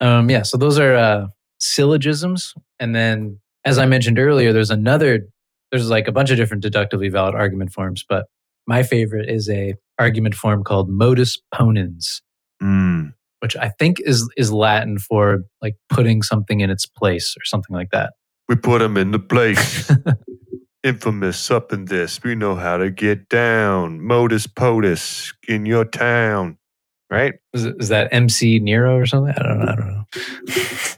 [0.00, 1.26] Um, yeah, so those are uh,
[1.58, 5.26] syllogisms, and then as I mentioned earlier, there's another.
[5.72, 8.26] There's like a bunch of different deductively valid argument forms, but
[8.68, 12.22] my favorite is a argument form called modus ponens,
[12.62, 13.12] Mm.
[13.40, 17.74] which I think is is Latin for like putting something in its place or something
[17.74, 18.12] like that.
[18.48, 19.90] We put them in the place.
[20.84, 22.22] Infamous up in this.
[22.22, 24.00] We know how to get down.
[24.00, 26.58] Modus POTUS in your town.
[27.10, 27.34] Right?
[27.52, 29.34] Is, is that MC Nero or something?
[29.36, 29.72] I don't know.
[29.72, 30.04] I don't know.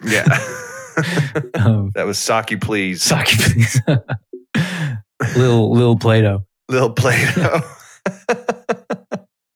[0.12, 0.26] Yeah.
[1.54, 3.02] um, that was Saki, please.
[3.02, 3.80] Saki, please.
[5.36, 6.44] Lil Lil Plato.
[6.68, 7.62] Little Plato.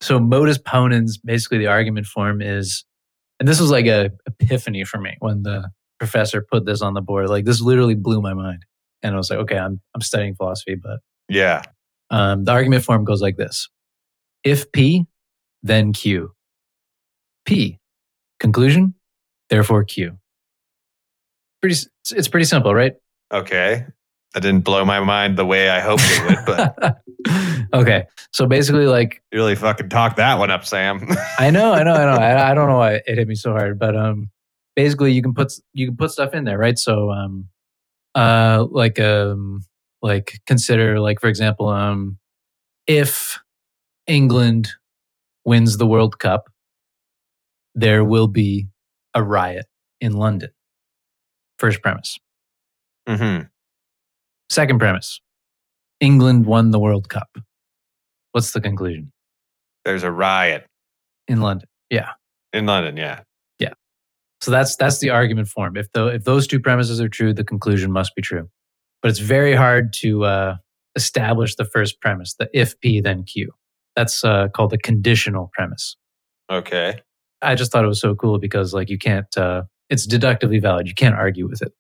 [0.03, 2.85] So modus ponens, basically the argument form is,
[3.39, 7.01] and this was like a epiphany for me when the professor put this on the
[7.01, 7.29] board.
[7.29, 8.65] Like this literally blew my mind,
[9.01, 11.63] and I was like, okay, I'm I'm studying philosophy, but yeah.
[12.11, 13.69] um, the argument form goes like this:
[14.43, 15.07] if P,
[15.63, 16.35] then Q.
[17.47, 17.79] P,
[18.41, 18.95] conclusion,
[19.51, 20.19] therefore Q.
[21.63, 21.77] Pretty,
[22.11, 22.95] it's pretty simple, right?
[23.33, 23.87] Okay.
[24.35, 27.03] That didn't blow my mind the way I hoped it would, but
[27.75, 31.07] okay, so basically, like you really fucking talked that one up, Sam.
[31.39, 32.23] I know, I know, I know.
[32.23, 34.31] I, I don't know why it hit me so hard, but um,
[34.75, 36.79] basically, you can put you can put stuff in there, right?
[36.79, 37.49] So um,
[38.15, 39.67] uh, like um,
[40.01, 42.19] like consider like for example, um,
[42.87, 43.39] if
[44.07, 44.71] England
[45.45, 46.49] wins the World Cup,
[47.75, 48.69] there will be
[49.13, 49.67] a riot
[50.01, 50.51] in London.
[51.63, 52.19] First premise.
[53.09, 53.43] hmm
[54.51, 55.21] Second premise.
[56.01, 57.29] England won the World Cup.
[58.33, 59.13] What's the conclusion
[59.85, 60.67] There's a riot
[61.29, 61.69] in London?
[61.89, 62.11] Yeah.
[62.53, 62.97] In London.
[62.97, 63.21] Yeah.
[63.61, 63.75] Yeah.
[64.41, 65.77] So that's that's the argument form.
[65.77, 68.49] If the if those two premises are true, the conclusion must be true.
[69.01, 70.57] But it's very hard to uh,
[70.97, 73.53] establish the first premise, the if p then q.
[73.95, 75.97] That's uh, called a conditional premise.
[76.51, 77.01] Okay.
[77.41, 79.39] I just thought it was so cool because like you can't.
[79.39, 80.89] Uh, it's deductively valid.
[80.89, 81.73] You can't argue with it.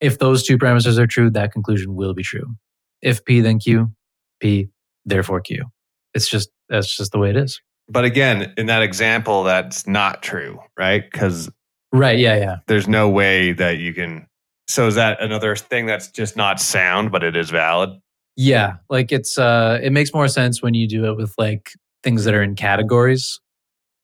[0.00, 2.56] If those two premises are true, that conclusion will be true.
[3.00, 3.92] If p then q,
[4.40, 4.68] p
[5.04, 5.66] therefore q.
[6.14, 7.60] It's just that's just the way it is.
[7.88, 11.04] But again, in that example, that's not true, right?
[11.10, 11.48] Because
[11.92, 12.18] Right?
[12.18, 12.36] Yeah.
[12.36, 12.56] Yeah.
[12.66, 14.26] there's no way that you can.
[14.66, 17.90] So is that another thing that's just not sound, but it is valid?
[18.36, 21.70] Yeah, like it's uh it makes more sense when you do it with like
[22.02, 23.40] things that are in categories.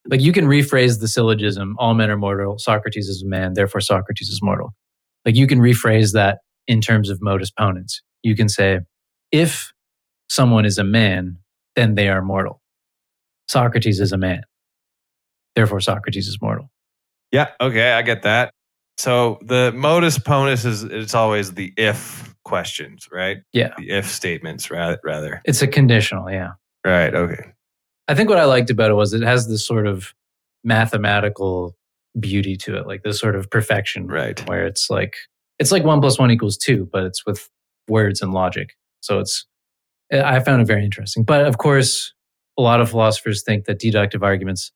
[0.07, 3.81] Like you can rephrase the syllogism, all men are mortal, Socrates is a man, therefore
[3.81, 4.73] Socrates is mortal.
[5.25, 7.93] Like you can rephrase that in terms of modus ponens.
[8.23, 8.79] You can say
[9.31, 9.71] if
[10.29, 11.37] someone is a man,
[11.75, 12.61] then they are mortal.
[13.47, 14.41] Socrates is a man.
[15.55, 16.71] Therefore Socrates is mortal.
[17.31, 17.49] Yeah.
[17.59, 17.91] Okay.
[17.91, 18.53] I get that.
[18.97, 23.37] So the modus ponens is it's always the if questions, right?
[23.53, 23.73] Yeah.
[23.77, 24.99] The if statements, rather.
[25.03, 25.41] rather.
[25.45, 26.51] It's a conditional, yeah.
[26.85, 27.13] Right.
[27.13, 27.51] Okay.
[28.07, 30.13] I think what I liked about it was it has this sort of
[30.63, 31.75] mathematical
[32.19, 34.39] beauty to it, like this sort of perfection, Right.
[34.49, 35.15] where it's like
[35.59, 37.49] it's like one plus one equals two, but it's with
[37.87, 38.73] words and logic.
[39.01, 39.45] So it's
[40.11, 41.23] I found it very interesting.
[41.23, 42.13] But of course,
[42.57, 44.71] a lot of philosophers think that deductive arguments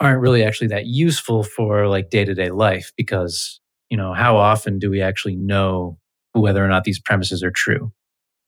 [0.00, 4.36] aren't really actually that useful for like day to day life because you know how
[4.36, 5.98] often do we actually know
[6.32, 7.92] whether or not these premises are true?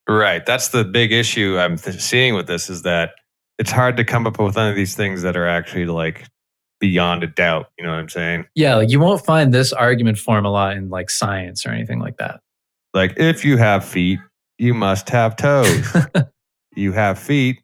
[0.09, 0.45] Right.
[0.45, 3.11] That's the big issue I'm th- seeing with this is that
[3.59, 6.25] it's hard to come up with any of these things that are actually like
[6.79, 7.67] beyond a doubt.
[7.77, 8.45] You know what I'm saying?
[8.55, 11.99] Yeah, like you won't find this argument form a lot in like science or anything
[11.99, 12.41] like that.
[12.93, 14.19] Like if you have feet,
[14.57, 15.95] you must have toes.
[16.75, 17.59] you have feet,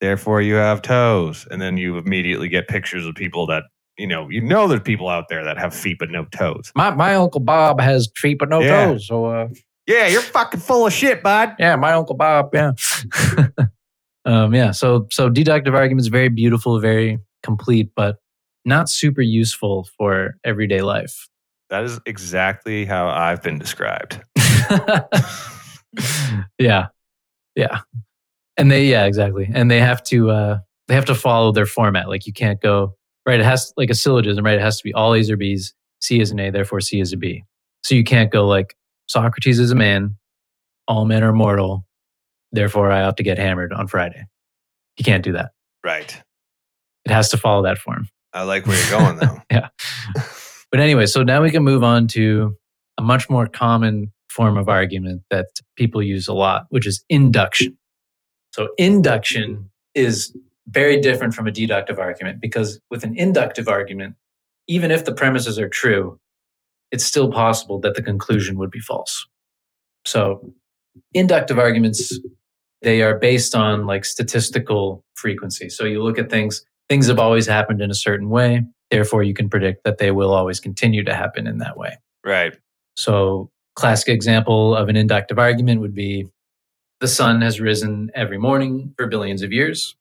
[0.00, 1.46] therefore you have toes.
[1.50, 3.64] And then you immediately get pictures of people that,
[3.98, 6.72] you know, you know there's people out there that have feet but no toes.
[6.76, 8.86] My my uncle Bob has feet but no Yeah.
[8.86, 9.06] toes.
[9.08, 9.48] So uh,
[9.86, 11.54] Yeah, you're fucking full of shit, bud.
[11.58, 12.50] yeah, my uncle Bob.
[12.54, 12.72] Yeah.
[14.24, 14.70] um, yeah.
[14.70, 18.16] So so deductive argument is very beautiful, very complete, but
[18.64, 21.28] not super useful for everyday life.
[21.70, 24.20] That is exactly how I've been described.
[26.58, 26.88] yeah.
[27.56, 27.80] Yeah.
[28.56, 29.50] And they yeah, exactly.
[29.52, 30.58] And they have to uh
[30.88, 32.08] they have to follow their format.
[32.08, 32.94] Like you can't go
[33.26, 34.56] right, it has like a syllogism, right?
[34.56, 37.12] It has to be all A's or B's, C is an A, therefore C is
[37.12, 37.44] a B.
[37.82, 38.76] So you can't go like
[39.08, 40.16] Socrates is a man,
[40.88, 41.86] all men are mortal,
[42.52, 44.24] therefore I ought to get hammered on Friday.
[44.96, 45.50] You can't do that.
[45.84, 46.22] Right.
[47.04, 48.08] It has to follow that form.
[48.32, 49.38] I like where you're going though.
[49.50, 49.68] Yeah.
[50.70, 52.56] but anyway, so now we can move on to
[52.98, 57.76] a much more common form of argument that people use a lot, which is induction.
[58.52, 60.34] So, induction is
[60.68, 64.14] very different from a deductive argument because with an inductive argument,
[64.68, 66.18] even if the premises are true,
[66.90, 69.26] it's still possible that the conclusion would be false.
[70.04, 70.52] So,
[71.12, 72.18] inductive arguments,
[72.82, 75.68] they are based on like statistical frequency.
[75.68, 78.64] So, you look at things, things have always happened in a certain way.
[78.90, 81.96] Therefore, you can predict that they will always continue to happen in that way.
[82.24, 82.54] right.
[82.96, 86.26] So, classic example of an inductive argument would be
[87.00, 89.96] the sun has risen every morning for billions of years.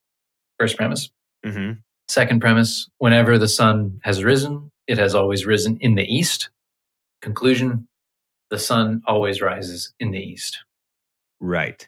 [0.59, 1.09] First premise.
[1.45, 1.71] hmm
[2.09, 6.49] Second premise whenever the sun has risen, it has always risen in the east.
[7.21, 7.87] Conclusion
[8.49, 10.59] the sun always rises in the east.
[11.39, 11.87] Right.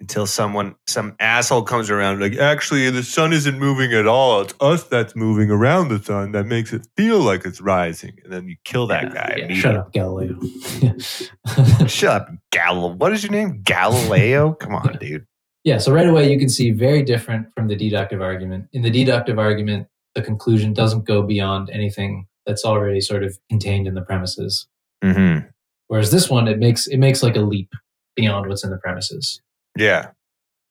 [0.00, 4.40] Until someone, some asshole comes around like, actually, the sun isn't moving at all.
[4.42, 8.12] It's us that's moving around the sun that makes it feel like it's rising.
[8.24, 9.46] And then you kill that Yeah, guy.
[9.48, 10.38] yeah, shut up, Galileo.
[11.86, 13.62] Shut up, galileo What is your name?
[13.62, 14.54] Galileo?
[14.54, 15.26] Come on, dude.
[15.62, 18.66] Yeah, so right away you can see very different from the deductive argument.
[18.72, 23.86] In the deductive argument, the conclusion doesn't go beyond anything that's already sort of contained
[23.86, 24.66] in the premises.
[25.02, 25.46] Mm-hmm.
[25.86, 27.70] Whereas this one, it makes it makes like a leap
[28.16, 29.40] beyond what's in the premises.
[29.76, 30.10] Yeah.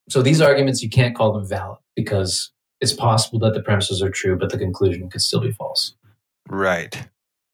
[0.10, 4.10] So these arguments you can't call them valid because it's possible that the premises are
[4.10, 5.96] true, but the conclusion could still be false.
[6.50, 7.08] Right.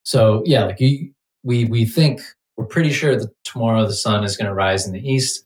[0.04, 1.12] So yeah, like you,
[1.44, 2.22] we we think
[2.58, 5.46] we're pretty sure that tomorrow the sun is going to rise in the east,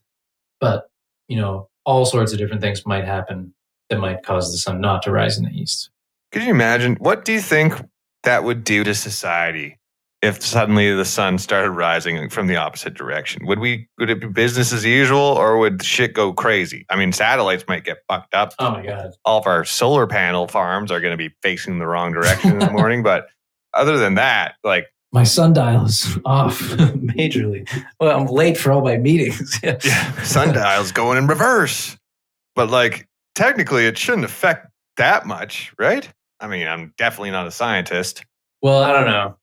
[0.60, 0.88] but
[1.28, 3.52] you know all sorts of different things might happen
[3.90, 5.90] that might cause the sun not to rise in the east.
[6.32, 6.96] Could you imagine?
[6.96, 7.74] What do you think
[8.22, 9.78] that would do to society
[10.24, 13.46] if suddenly the sun started rising from the opposite direction?
[13.46, 13.88] Would we?
[13.98, 16.86] Would it be business as usual, or would shit go crazy?
[16.90, 18.54] I mean, satellites might get fucked up.
[18.58, 19.10] Oh my god!
[19.24, 22.58] All of our solar panel farms are going to be facing the wrong direction in
[22.58, 23.02] the morning.
[23.02, 23.26] But
[23.74, 27.68] other than that, like, My sundial is off majorly.
[28.00, 29.58] Well, I'm late for all my meetings.
[29.62, 29.78] yeah,
[30.22, 31.96] sundial's going in reverse.
[32.56, 36.08] But like, technically, it shouldn't affect that much, right?
[36.40, 38.24] I mean, I'm definitely not a scientist.
[38.62, 39.36] Well, I don't know.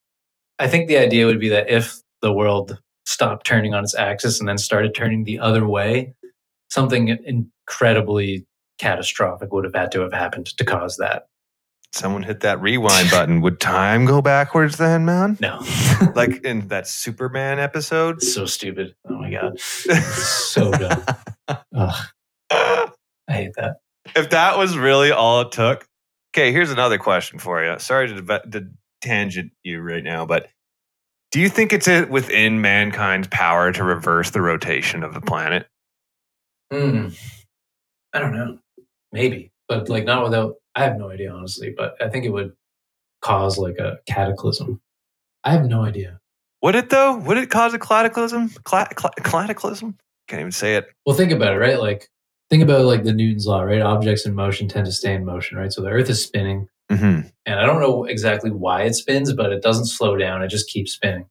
[0.62, 4.40] I think the idea would be that if the world stopped turning on its axis
[4.40, 6.14] and then started turning the other way,
[6.70, 8.46] something incredibly
[8.78, 11.28] catastrophic would have had to have happened to cause that.
[11.94, 15.38] someone hit that rewind button, would time go backwards then, man?
[15.42, 15.60] No.
[16.16, 18.22] Like in that Superman episode?
[18.24, 18.96] So stupid.
[19.10, 19.60] Oh my God.
[19.60, 21.04] So dumb.
[21.76, 22.06] Ugh,
[22.52, 22.92] I
[23.28, 23.78] hate that.
[24.16, 25.86] if that was really all it took.
[26.36, 27.78] Okay, here's another question for you.
[27.80, 28.68] Sorry to, deve- to
[29.02, 30.50] tangent you right now, but
[31.32, 35.68] do you think it's within mankind's power to reverse the rotation of the planet?
[36.72, 37.10] Hmm.
[38.14, 38.60] I don't know.
[39.12, 40.56] Maybe, but like not without.
[40.76, 41.74] I have no idea, honestly.
[41.76, 42.54] But I think it would
[43.22, 44.82] cause like a cataclysm.
[45.44, 46.20] I have no idea.
[46.62, 47.18] Would it though?
[47.18, 48.50] Would it cause a cataclysm?
[48.64, 49.98] Cla- cla- cataclysm?
[50.28, 50.88] Can't even say it.
[51.06, 51.80] Well, think about it, right?
[51.80, 52.10] Like,
[52.50, 53.82] think about like the Newton's law, right?
[53.82, 55.72] Objects in motion tend to stay in motion, right?
[55.74, 57.28] So the Earth is spinning, Mm-hmm.
[57.46, 60.70] and I don't know exactly why it spins, but it doesn't slow down; it just
[60.70, 61.26] keeps spinning.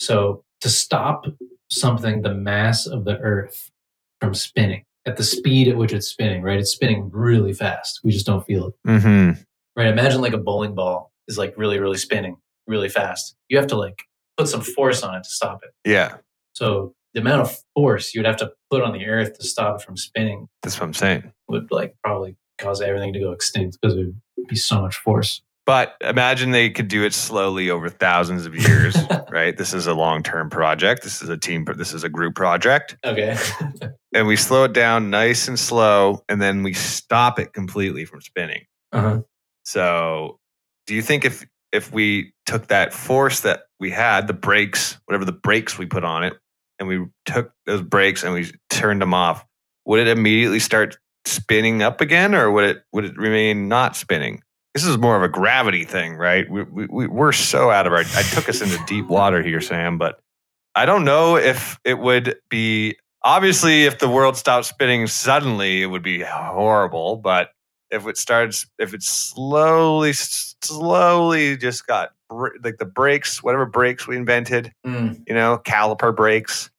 [0.00, 1.26] So to stop
[1.70, 3.70] something, the mass of the Earth
[4.20, 6.58] from spinning at the speed at which it's spinning, right?
[6.58, 8.00] It's spinning really fast.
[8.02, 8.74] We just don't feel it.
[8.88, 9.40] Mm-hmm.
[9.76, 9.86] right?
[9.88, 12.36] Imagine like a bowling ball is like really, really spinning
[12.66, 13.36] really fast.
[13.48, 14.02] You have to like
[14.36, 15.70] put some force on it to stop it.
[15.88, 16.16] Yeah,
[16.54, 19.80] So the amount of force you would have to put on the earth to stop
[19.80, 21.32] it from spinning that's what I'm saying.
[21.48, 24.12] would like probably cause everything to go extinct because it
[24.48, 25.42] be so much force.
[25.66, 28.96] But imagine they could do it slowly over thousands of years,
[29.30, 29.56] right?
[29.56, 31.02] This is a long term project.
[31.02, 32.96] This is a team, this is a group project.
[33.04, 33.36] Okay.
[34.14, 38.20] And we slow it down nice and slow, and then we stop it completely from
[38.20, 38.64] spinning.
[38.92, 39.22] uh-huh.
[39.64, 40.38] So,
[40.86, 45.24] do you think if if we took that force that we had, the brakes, whatever
[45.24, 46.34] the brakes we put on it,
[46.78, 49.44] and we took those brakes and we turned them off,
[49.84, 54.42] would it immediately start spinning up again, or would it would it remain not spinning?
[54.74, 56.48] This is more of a gravity thing, right?
[56.50, 58.00] We, we, we- we're so out of our.
[58.00, 60.18] I took us into deep water here, Sam, but
[60.74, 62.96] I don't know if it would be.
[63.22, 67.16] Obviously, if the world stopped spinning suddenly, it would be horrible.
[67.16, 67.50] But
[67.90, 74.16] if it starts, if it slowly, slowly just got like the brakes, whatever brakes we
[74.16, 75.22] invented, Mm.
[75.26, 76.70] you know, caliper brakes,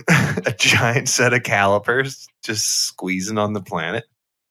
[0.46, 4.04] a giant set of calipers just squeezing on the planet.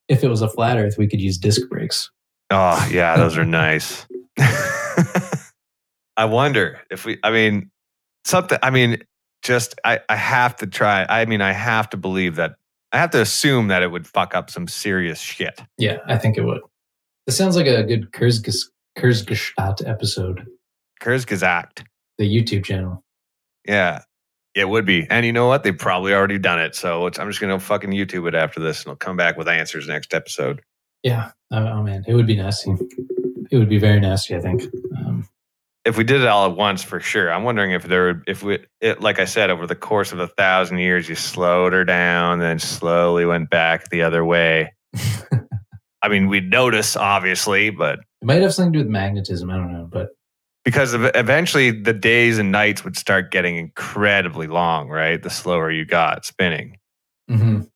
[0.07, 2.09] If it was a flat Earth, we could use disc brakes.
[2.49, 4.05] Oh, yeah, those are nice.
[6.17, 7.71] I wonder if we, I mean,
[8.25, 9.01] something, I mean,
[9.41, 11.05] just, I, I have to try.
[11.09, 12.55] I mean, I have to believe that,
[12.91, 15.61] I have to assume that it would fuck up some serious shit.
[15.77, 16.59] Yeah, I think it would.
[17.25, 18.67] This sounds like a good Kurzges-
[18.97, 20.45] Kurzgesagt episode,
[21.01, 21.85] Kurzgesagt.
[22.17, 23.03] the YouTube channel.
[23.65, 24.01] Yeah,
[24.55, 25.07] it would be.
[25.09, 25.63] And you know what?
[25.63, 26.75] They've probably already done it.
[26.75, 29.37] So it's, I'm just going to fucking YouTube it after this and I'll come back
[29.37, 30.61] with answers next episode.
[31.03, 31.31] Yeah.
[31.51, 32.75] Oh, oh, man, it would be nasty.
[33.51, 34.35] It would be very nasty.
[34.35, 34.63] I think.
[34.97, 35.27] Um,
[35.83, 38.43] if we did it all at once for sure i'm wondering if there would if
[38.43, 41.83] we it, like i said over the course of a thousand years you slowed her
[41.83, 44.71] down then slowly went back the other way
[46.03, 49.49] i mean we'd notice obviously but it might have something to do with magnetism.
[49.49, 50.09] I don't know, but
[50.63, 55.85] because eventually the days and nights would start getting incredibly long right the slower you
[55.85, 56.77] got spinning
[57.29, 57.67] mhm.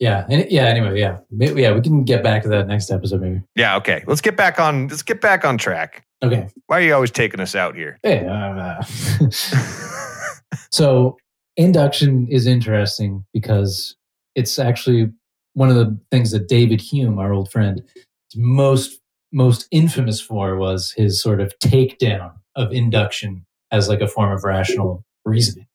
[0.00, 0.64] yeah, and, yeah.
[0.64, 1.72] Anyway, yeah, yeah.
[1.72, 3.42] We can get back to that next episode, maybe.
[3.54, 6.48] yeah okay let's get back on let's get back on track Okay.
[6.66, 8.26] why are you always taking us out here Hey.
[8.26, 8.82] Uh,
[10.70, 11.16] so
[11.56, 13.96] induction is interesting because
[14.34, 15.10] it's actually
[15.52, 18.98] one of the things that David Hume, our old friend, is most
[19.34, 24.44] most infamous for was his sort of takedown of induction as like a form of
[24.44, 25.66] rational reasoning.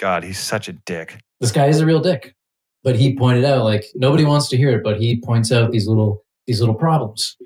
[0.00, 2.34] god he's such a dick This guy is a real dick,
[2.82, 5.86] but he pointed out like nobody wants to hear it, but he points out these
[5.86, 7.36] little these little problems.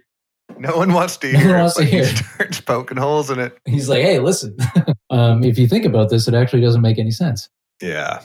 [0.59, 1.39] no one wants to hear.
[1.39, 3.89] No hear one it, wants to but he hear starts poking holes in it He's
[3.91, 4.57] like, "Hey, listen,
[5.11, 7.51] um, if you think about this, it actually doesn't make any sense."
[7.83, 8.23] yeah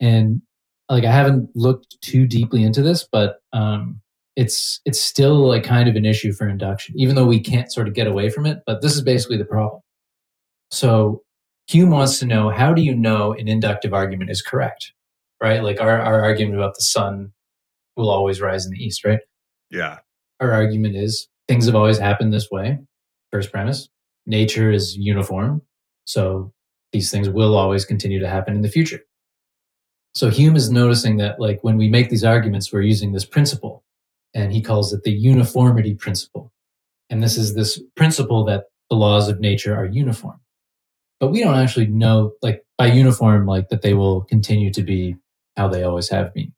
[0.00, 0.42] and
[0.90, 4.01] like I haven't looked too deeply into this, but um,
[4.36, 7.88] it's it's still like kind of an issue for induction, even though we can't sort
[7.88, 8.60] of get away from it.
[8.66, 9.82] But this is basically the problem.
[10.70, 11.22] So
[11.68, 14.92] Hume wants to know how do you know an inductive argument is correct,
[15.42, 15.62] right?
[15.62, 17.32] Like our our argument about the sun
[17.96, 19.20] will always rise in the east, right?
[19.70, 19.98] yeah
[20.40, 22.78] Our argument is things have always happened this way.
[23.30, 23.88] First premise:
[24.26, 25.62] nature is uniform,
[26.04, 26.52] so
[26.92, 29.00] these things will always continue to happen in the future.
[30.14, 33.82] So Hume is noticing that like when we make these arguments, we're using this principle,
[34.34, 36.52] and he calls it the uniformity principle.
[37.10, 40.40] And this is this principle that the laws of nature are uniform.
[41.20, 45.16] But we don't actually know, like by uniform, like that they will continue to be
[45.56, 46.52] how they always have been.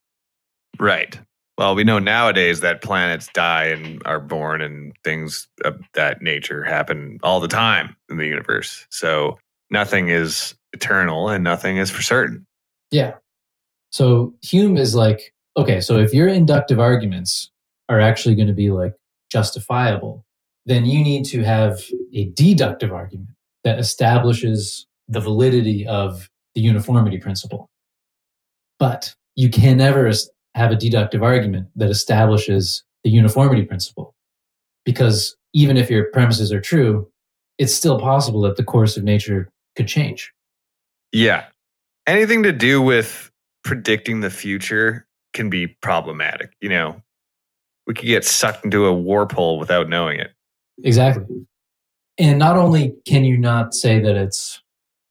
[0.79, 1.18] Right.
[1.59, 6.64] Well, we know nowadays that planets die and are born, and things of that nature
[6.64, 8.87] happen all the time in the universe.
[8.91, 9.39] So
[9.70, 12.47] nothing is eternal and nothing is for certain.
[12.91, 13.14] Yeah.
[13.93, 17.51] So Hume is like, okay, so if your inductive arguments
[17.89, 18.95] are actually going to be like
[19.30, 20.24] justifiable,
[20.66, 21.82] then you need to have
[22.12, 23.30] a deductive argument
[23.64, 27.68] that establishes the validity of the uniformity principle.
[28.78, 30.11] But you can never
[30.55, 34.14] have a deductive argument that establishes the uniformity principle.
[34.85, 37.09] Because even if your premises are true,
[37.59, 40.32] it's still possible that the course of nature could change.
[41.12, 41.45] Yeah.
[42.07, 43.30] Anything to do with
[43.62, 46.53] predicting the future can be problematic.
[46.61, 47.03] You know,
[47.87, 50.32] we could get sucked into a warp hole without knowing it.
[50.82, 51.24] Exactly.
[52.18, 54.62] And not only can you not say that it's,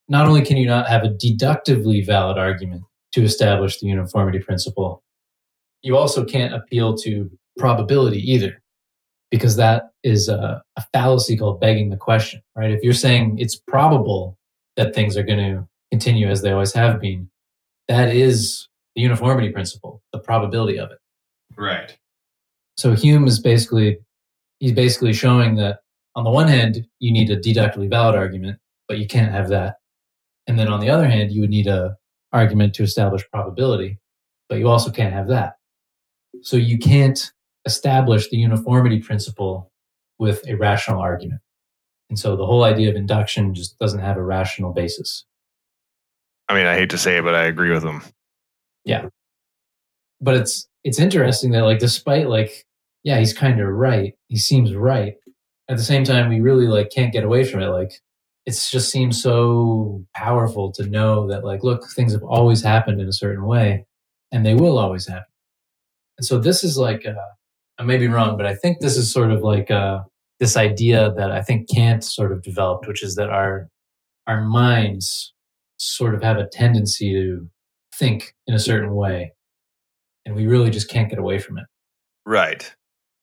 [0.08, 5.02] not only can you not have a deductively valid argument to establish the uniformity principle,
[5.82, 8.62] you also can't appeal to probability either,
[9.30, 12.70] because that is a, a fallacy called begging the question, right?
[12.70, 14.38] If you're saying it's probable
[14.76, 17.30] that things are going to continue as they always have been,
[17.88, 18.66] that is
[18.96, 20.98] the uniformity principle, the probability of it.
[21.56, 21.96] Right.
[22.76, 23.98] So Hume is basically
[24.58, 25.80] he's basically showing that
[26.16, 28.58] on the one hand you need a deductively valid argument,
[28.88, 29.76] but you can't have that.
[30.46, 31.96] And then on the other hand, you would need a
[32.32, 33.98] argument to establish probability,
[34.48, 35.54] but you also can't have that.
[36.42, 37.32] So you can't
[37.64, 39.70] establish the uniformity principle
[40.18, 41.40] with a rational argument.
[42.10, 45.24] And so the whole idea of induction just doesn't have a rational basis.
[46.48, 48.02] I mean, I hate to say it, but I agree with them.
[50.24, 52.64] But it's it's interesting that like despite like
[53.02, 55.14] yeah he's kind of right he seems right
[55.68, 57.92] at the same time we really like can't get away from it like
[58.46, 63.08] it just seems so powerful to know that like look things have always happened in
[63.08, 63.86] a certain way
[64.34, 65.24] and they will always happen.
[66.18, 67.14] And so this is like, uh,
[67.78, 70.00] I may be wrong, but I think this is sort of like uh,
[70.40, 73.68] this idea that I think Kant sort of developed, which is that our
[74.26, 75.32] our minds
[75.76, 77.48] sort of have a tendency to
[77.94, 79.32] think in a certain way,
[80.26, 81.64] and we really just can't get away from it.
[82.26, 82.74] Right.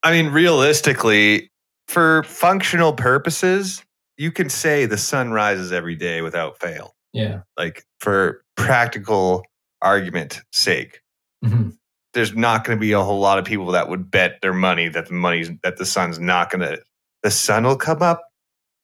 [0.03, 1.49] I mean, realistically,
[1.87, 3.83] for functional purposes,
[4.17, 6.95] you can say the sun rises every day without fail.
[7.13, 7.41] Yeah.
[7.57, 9.43] Like for practical
[9.81, 11.01] argument sake.
[11.43, 11.69] hmm
[12.13, 14.89] There's not going to be a whole lot of people that would bet their money
[14.89, 16.81] that the money's that the sun's not going to
[17.23, 18.23] the sun will come up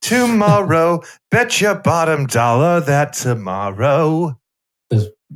[0.01, 1.01] tomorrow.
[1.31, 4.39] Bet your bottom dollar that tomorrow.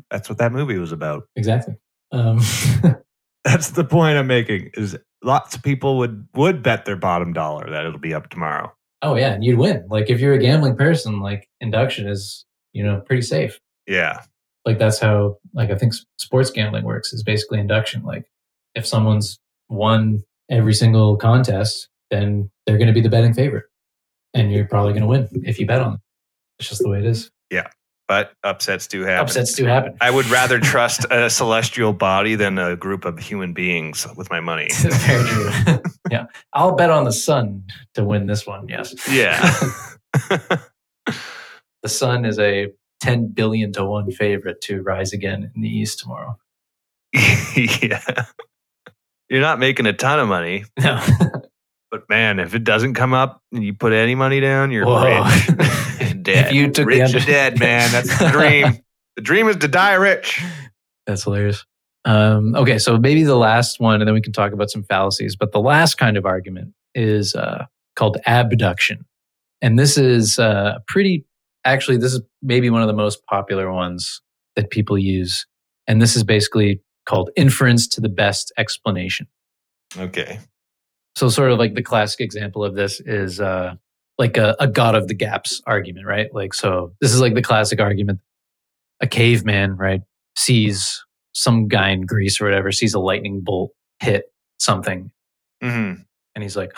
[0.10, 1.24] That's what that movie was about.
[1.36, 1.76] Exactly.
[2.12, 2.40] Um,
[3.44, 4.72] That's the point I'm making.
[4.76, 8.72] Is lots of people would would bet their bottom dollar that it'll be up tomorrow.
[9.02, 9.86] oh yeah, and you'd win.
[9.90, 13.60] Like if you're a gambling person, like induction is you know pretty safe.
[13.88, 14.22] Yeah.
[14.66, 18.26] like that's how like i think sports gambling works is basically induction like
[18.76, 19.40] if someone's
[19.70, 23.66] won every single contest then they're going to be the betting favorite
[24.36, 26.02] and you're probably going to win if you bet on them
[26.60, 27.32] it's just the way it is
[28.08, 29.22] But upsets do happen.
[29.24, 33.54] upsets do happen I would rather trust a celestial body than a group of human
[33.54, 34.68] beings with my money.
[34.80, 35.80] very true
[36.12, 39.40] yeah i'll bet on the sun to win this one yes Yeah.
[41.84, 42.68] the sun is a
[43.00, 46.38] 10 billion to 1 favorite to rise again in the east tomorrow
[47.14, 48.26] yeah.
[49.30, 51.02] You're not making a ton of money, no
[51.92, 55.24] but man, if it doesn't come up and you put any money down, you're Whoa.
[55.26, 55.58] rich.
[56.24, 56.48] Dead.
[56.48, 57.92] If you took the rich and dead, man.
[57.92, 58.80] That's the dream.
[59.16, 60.42] the dream is to die rich.
[61.06, 61.66] That's hilarious.
[62.06, 65.36] Um, okay, so maybe the last one, and then we can talk about some fallacies.
[65.36, 67.66] But the last kind of argument is uh,
[67.96, 69.06] called abduction.
[69.62, 71.26] And this is uh, pretty,
[71.66, 74.22] actually, this is maybe one of the most popular ones
[74.56, 75.46] that people use.
[75.88, 79.28] And this is basically called inference to the best explanation.
[79.98, 80.40] Okay.
[81.16, 83.76] So, sort of like the classic example of this is uh,
[84.18, 86.34] like a, a God of the gaps argument, right?
[86.34, 88.20] Like, so this is like the classic argument.
[89.02, 90.02] A caveman, right,
[90.38, 91.04] sees
[91.34, 94.26] some guy in Greece or whatever, sees a lightning bolt hit
[94.60, 95.12] something,
[95.62, 95.94] hmm
[96.34, 96.72] and he's like,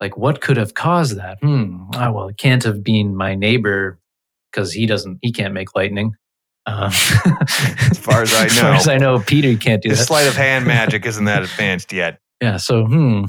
[0.00, 1.38] like what could have caused that?
[1.40, 1.84] Hmm.
[1.94, 3.98] Oh, well, it can't have been my neighbor
[4.50, 6.12] because he doesn't, he can't make lightning.
[6.66, 9.98] Um, as far as I know, as far as I know, Peter can't do His
[10.00, 10.06] that.
[10.06, 12.18] sleight of hand magic isn't that advanced yet.
[12.42, 12.56] Yeah.
[12.56, 13.24] So, hmm.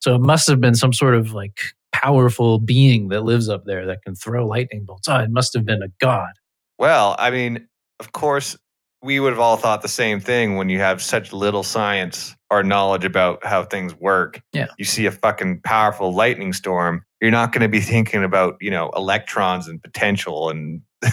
[0.00, 1.58] So it must have been some sort of like
[1.92, 5.08] powerful being that lives up there that can throw lightning bolts.
[5.08, 6.30] Oh, it must have been a god.
[6.78, 7.68] Well, I mean,
[7.98, 8.56] of course,
[9.02, 12.62] we would have all thought the same thing when you have such little science or
[12.62, 14.40] knowledge about how things work.
[14.52, 14.68] Yeah.
[14.78, 18.70] You see a fucking powerful lightning storm, you're not going to be thinking about, you
[18.70, 20.82] know, electrons and potential and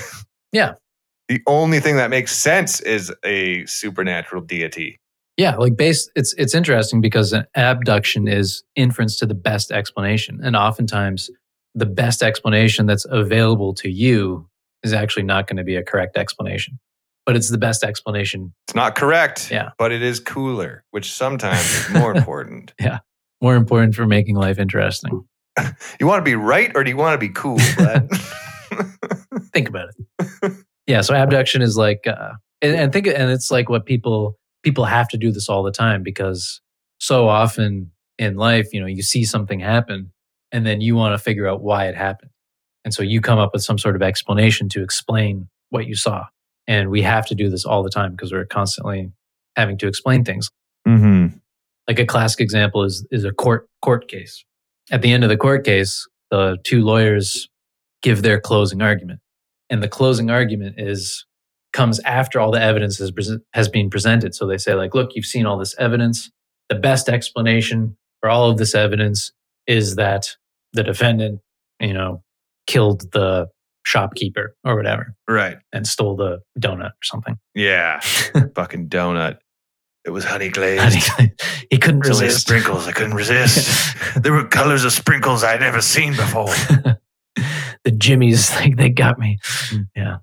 [0.52, 0.74] Yeah.
[1.28, 5.00] The only thing that makes sense is a supernatural deity.
[5.38, 6.10] Yeah, like base.
[6.16, 11.30] It's it's interesting because an abduction is inference to the best explanation, and oftentimes
[11.76, 14.50] the best explanation that's available to you
[14.84, 16.80] is actually not going to be a correct explanation,
[17.26, 18.52] but it's the best explanation.
[18.68, 19.70] It's not correct, Yeah.
[19.78, 22.74] but it is cooler, which sometimes is more important.
[22.80, 23.00] Yeah.
[23.42, 25.28] More important for making life interesting.
[26.00, 27.58] You want to be right or do you want to be cool,
[29.54, 30.54] think about it.
[30.86, 34.86] yeah, so abduction is like, uh, and, and think, and it's like what people people
[34.86, 36.62] have to do this all the time because
[37.00, 40.12] so often in life, you know, you see something happen,
[40.52, 42.32] and then you want to figure out why it happened,
[42.84, 46.26] and so you come up with some sort of explanation to explain what you saw,
[46.68, 49.12] and we have to do this all the time because we're constantly
[49.56, 50.50] having to explain things.
[50.88, 51.38] mm-hmm.
[51.88, 54.44] Like a classic example is is a court court case.
[54.92, 57.48] At the end of the court case, the two lawyers
[58.02, 59.20] give their closing argument,
[59.70, 61.26] and the closing argument is
[61.74, 63.12] comes after all the evidence has
[63.54, 64.34] has been presented.
[64.36, 66.32] So they say like, look, you've seen all this evidence.
[66.70, 69.32] The best explanation for all of this evidence
[69.68, 70.36] is that
[70.74, 71.40] the defendant,
[71.80, 72.24] you know,
[72.68, 73.48] killed the
[73.86, 75.58] shopkeeper or whatever Right.
[75.72, 77.38] and stole the donut or something.
[77.56, 78.00] Yeah.
[78.56, 79.38] Fucking donut.
[80.06, 81.10] It was honey glazed.
[81.70, 82.42] he couldn't So resist.
[82.42, 82.88] sprinkles.
[82.88, 83.96] I couldn't resist.
[84.22, 86.48] there were colors of sprinkles I'd never seen before.
[87.84, 89.40] the Jimmies, like they got me.
[89.96, 90.18] Yeah.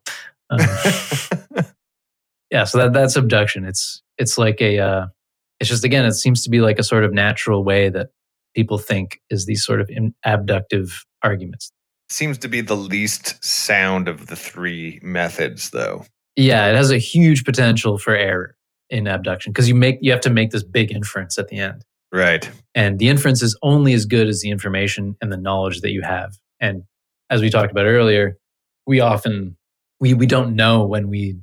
[0.55, 1.65] Um,
[2.51, 2.65] yeah.
[2.65, 3.65] So that that's abduction.
[3.65, 5.07] It's it's like a uh,
[5.61, 8.09] it's just again, it seems to be like a sort of natural way that
[8.55, 11.71] people think is these sort of in, abductive arguments.
[12.09, 16.05] Seems to be the least sound of the three methods, though.
[16.37, 18.57] Yeah, it has a huge potential for error
[18.91, 21.85] in abduction because you make you have to make this big inference at the end.
[22.13, 22.49] Right.
[22.75, 26.03] And the inference is only as good as the information and the knowledge that you
[26.03, 26.39] have.
[26.61, 26.85] And
[27.31, 28.39] as we talked about earlier,
[28.87, 29.57] we often
[30.01, 31.37] we we don't know when we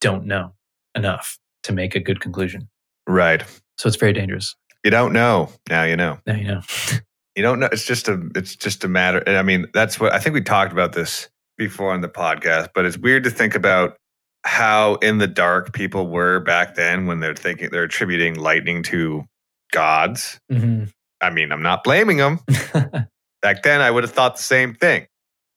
[0.00, 0.54] don't know
[0.94, 2.68] enough to make a good conclusion.
[3.06, 3.42] Right.
[3.78, 4.54] So it's very dangerous.
[4.84, 5.50] You don't know.
[5.68, 6.18] Now you know.
[6.26, 6.60] Now you know.
[7.36, 7.68] You don't know.
[7.70, 8.20] It's just a.
[8.34, 9.18] It's just a matter.
[9.18, 12.70] and I mean, that's what I think we talked about this before on the podcast.
[12.74, 13.96] But it's weird to think about
[14.44, 19.24] how in the dark people were back then when they're thinking they're attributing lightning to
[19.72, 20.40] gods.
[20.50, 20.84] hmm
[21.20, 22.40] I mean, I'm not blaming them.
[23.42, 25.06] Back then, I would have thought the same thing.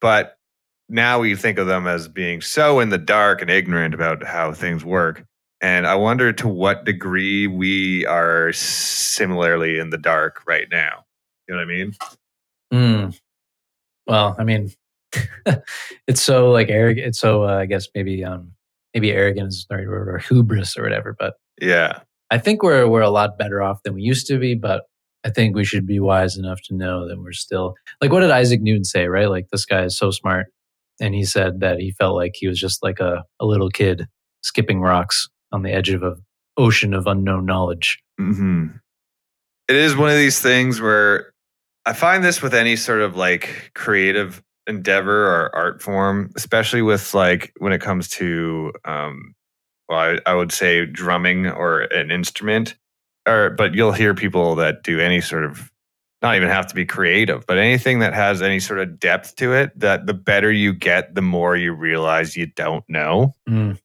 [0.02, 0.36] But
[0.94, 4.54] now we think of them as being so in the dark and ignorant about how
[4.54, 5.26] things work.
[5.60, 11.06] And I wonder to what degree we are similarly in the dark right now.
[11.48, 11.94] You know what I mean?
[12.74, 13.20] Mm.
[14.08, 14.72] Well, I mean,
[16.08, 17.08] it's so like arrogant.
[17.08, 18.52] It's so uh, I guess maybe um
[18.94, 21.16] maybe arrogant is the right word or hubris or whatever.
[21.18, 22.00] But Yeah.
[22.30, 24.56] I think we're we're a lot better off than we used to be.
[24.56, 24.84] But
[25.24, 28.32] I think we should be wise enough to know that we're still like what did
[28.32, 29.08] Isaac Newton say?
[29.08, 29.30] Right?
[29.30, 30.48] Like this guy is so smart,
[31.00, 34.08] and he said that he felt like he was just like a a little kid
[34.41, 36.16] skipping rocks on the edge of an
[36.58, 38.00] ocean of unknown knowledge.
[38.18, 38.68] hmm
[39.68, 41.34] It is one of these things where
[41.86, 47.14] I find this with any sort of like creative endeavor or art form, especially with
[47.14, 49.36] like when it comes to, um,
[49.89, 52.76] well, I, I would say drumming or an instrument,
[53.28, 55.70] or but you'll hear people that do any sort of
[56.24, 59.54] not even have to be creative, but anything that has any sort of depth to
[59.54, 59.78] it.
[59.78, 63.78] That the better you get, the more you realize you don't know Mm.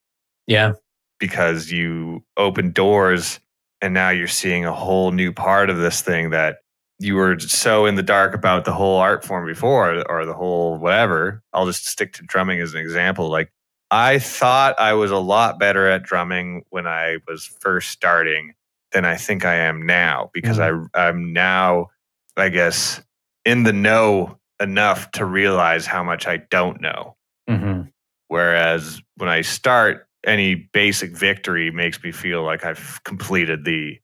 [0.46, 0.72] Yeah.
[1.18, 3.40] because you open doors
[3.82, 6.58] and now you're seeing a whole new part of this thing that
[7.00, 10.78] you were so in the dark about the whole art form before or the whole
[10.78, 11.42] whatever.
[11.52, 13.28] I'll just stick to drumming as an example.
[13.28, 13.52] Like
[13.90, 18.54] I thought I was a lot better at drumming when I was first starting
[18.92, 21.90] than I think I am now because I I'm now
[22.38, 23.00] I guess
[23.44, 27.16] in the know enough to realize how much I don't know.
[27.48, 27.82] hmm
[28.28, 33.98] Whereas when I start, any basic victory makes me feel like I've completed the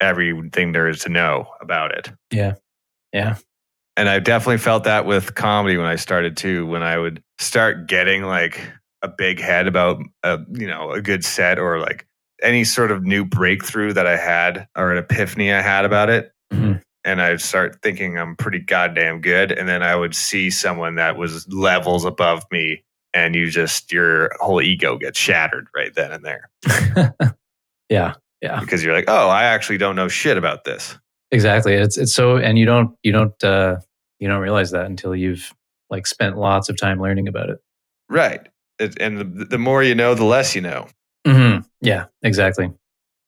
[0.00, 2.12] everything there is to know about it.
[2.30, 2.54] Yeah.
[3.12, 3.36] Yeah.
[3.96, 6.66] And I definitely felt that with comedy when I started too.
[6.66, 8.60] When I would start getting like
[9.02, 12.06] a big head about a you know a good set or like
[12.42, 16.32] any sort of new breakthrough that I had or an epiphany I had about it,
[16.52, 16.80] Mhm.
[17.04, 21.16] And I'd start thinking I'm pretty goddamn good, and then I would see someone that
[21.16, 22.82] was levels above me,
[23.14, 26.50] and you just your whole ego gets shattered right then and there
[27.88, 28.14] yeah.
[28.42, 28.60] Yeah.
[28.60, 30.98] because you're like, oh, I actually don't know shit about this.
[31.30, 31.74] Exactly.
[31.74, 33.76] It's it's so and you don't you don't uh
[34.18, 35.54] you don't realize that until you've
[35.88, 37.58] like spent lots of time learning about it.
[38.10, 38.46] Right.
[38.78, 40.88] It, and the, the more you know, the less you know.
[41.26, 42.70] hmm Yeah, exactly.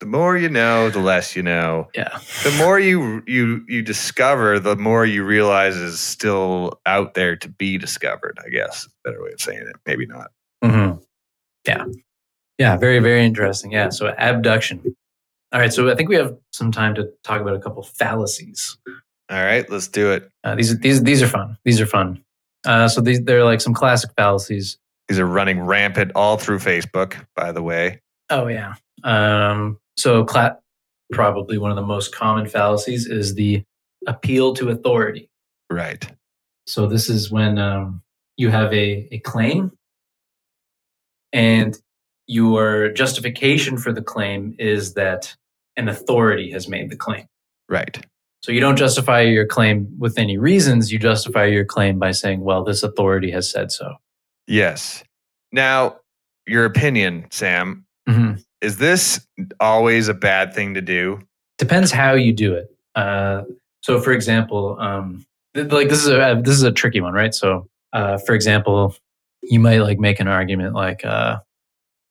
[0.01, 1.89] The more you know, the less you know.
[1.95, 2.19] Yeah.
[2.45, 7.49] The more you you you discover, the more you realize is still out there to
[7.49, 8.39] be discovered.
[8.45, 9.77] I guess better way of saying it.
[9.87, 10.31] Maybe not.
[10.63, 10.93] hmm
[11.67, 11.85] Yeah.
[12.59, 12.77] Yeah.
[12.77, 13.73] Very, very interesting.
[13.73, 13.89] Yeah.
[13.89, 14.83] So abduction.
[15.53, 15.73] All right.
[15.73, 18.77] So I think we have some time to talk about a couple fallacies.
[19.29, 20.31] All right, let's do it.
[20.45, 21.57] Uh, these these these are fun.
[21.65, 22.23] These are fun.
[22.65, 24.79] Uh, so these they're like some classic fallacies.
[25.09, 28.03] These are running rampant all through Facebook, by the way.
[28.31, 28.75] Oh yeah.
[29.03, 30.59] Um, so cla-
[31.13, 33.63] probably one of the most common fallacies is the
[34.07, 35.31] appeal to authority.
[35.71, 36.09] Right.
[36.67, 38.03] So this is when um,
[38.37, 39.73] you have a, a claim
[41.33, 41.77] and
[42.27, 45.35] your justification for the claim is that
[45.77, 47.27] an authority has made the claim.
[47.69, 48.05] Right.
[48.43, 50.93] So you don't justify your claim with any reasons.
[50.93, 53.95] You justify your claim by saying, well, this authority has said so.
[54.47, 55.03] Yes.
[55.53, 55.97] Now,
[56.47, 57.86] your opinion, Sam.
[58.61, 59.27] Is this
[59.61, 61.21] always a bad thing to do?
[61.59, 62.69] Depends how you do it.
[62.95, 63.43] Uh,
[63.83, 67.35] so, for example, um, th- like this is a this is a tricky one, right?
[67.35, 68.97] So, uh, for example,
[69.43, 71.39] you might like make an argument like uh,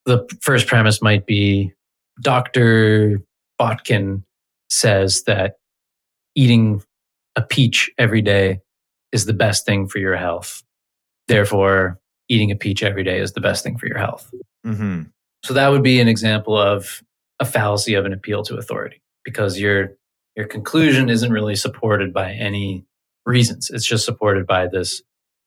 [0.06, 1.74] the first premise might be
[2.22, 3.22] Doctor
[3.60, 4.24] Botkin
[4.70, 5.56] says that
[6.36, 6.84] eating
[7.36, 8.60] a peach every day
[9.12, 10.64] is the best thing for your health.
[11.28, 14.32] Therefore, eating a peach every day is the best thing for your health.
[14.66, 15.04] Mm-hmm.
[15.46, 17.04] So that would be an example of
[17.40, 19.92] a fallacy of an appeal to authority because your
[20.36, 22.84] your conclusion isn't really supported by any
[23.28, 23.70] reasons.
[23.70, 25.04] It's just supported by this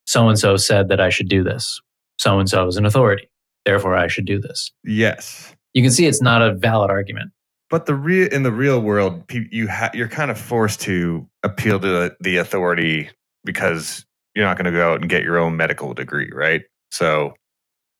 [0.07, 1.81] so and so said that I should do this.
[2.17, 3.29] So and so is an authority.
[3.65, 4.71] Therefore I should do this.
[4.85, 5.53] Yes.
[5.75, 7.33] You can see it's not a valid argument.
[7.69, 11.81] But the real in the real world, you ha- you're kind of forced to appeal
[11.81, 13.11] to the, the authority
[13.45, 16.63] because you're not going to go out and get your own medical degree, right?
[16.93, 17.35] So,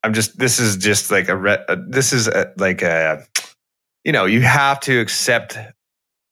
[0.03, 3.25] I'm just this is just like a, re- a this is a, like a
[4.05, 5.59] you know you have to accept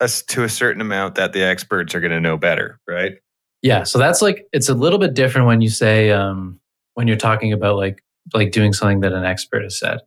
[0.01, 3.15] us to a certain amount that the experts are going to know better, right?
[3.63, 6.61] Yeah, so that's like it's a little bit different when you say um,
[6.95, 8.03] when you're talking about like
[8.35, 9.99] like doing something that an expert has said.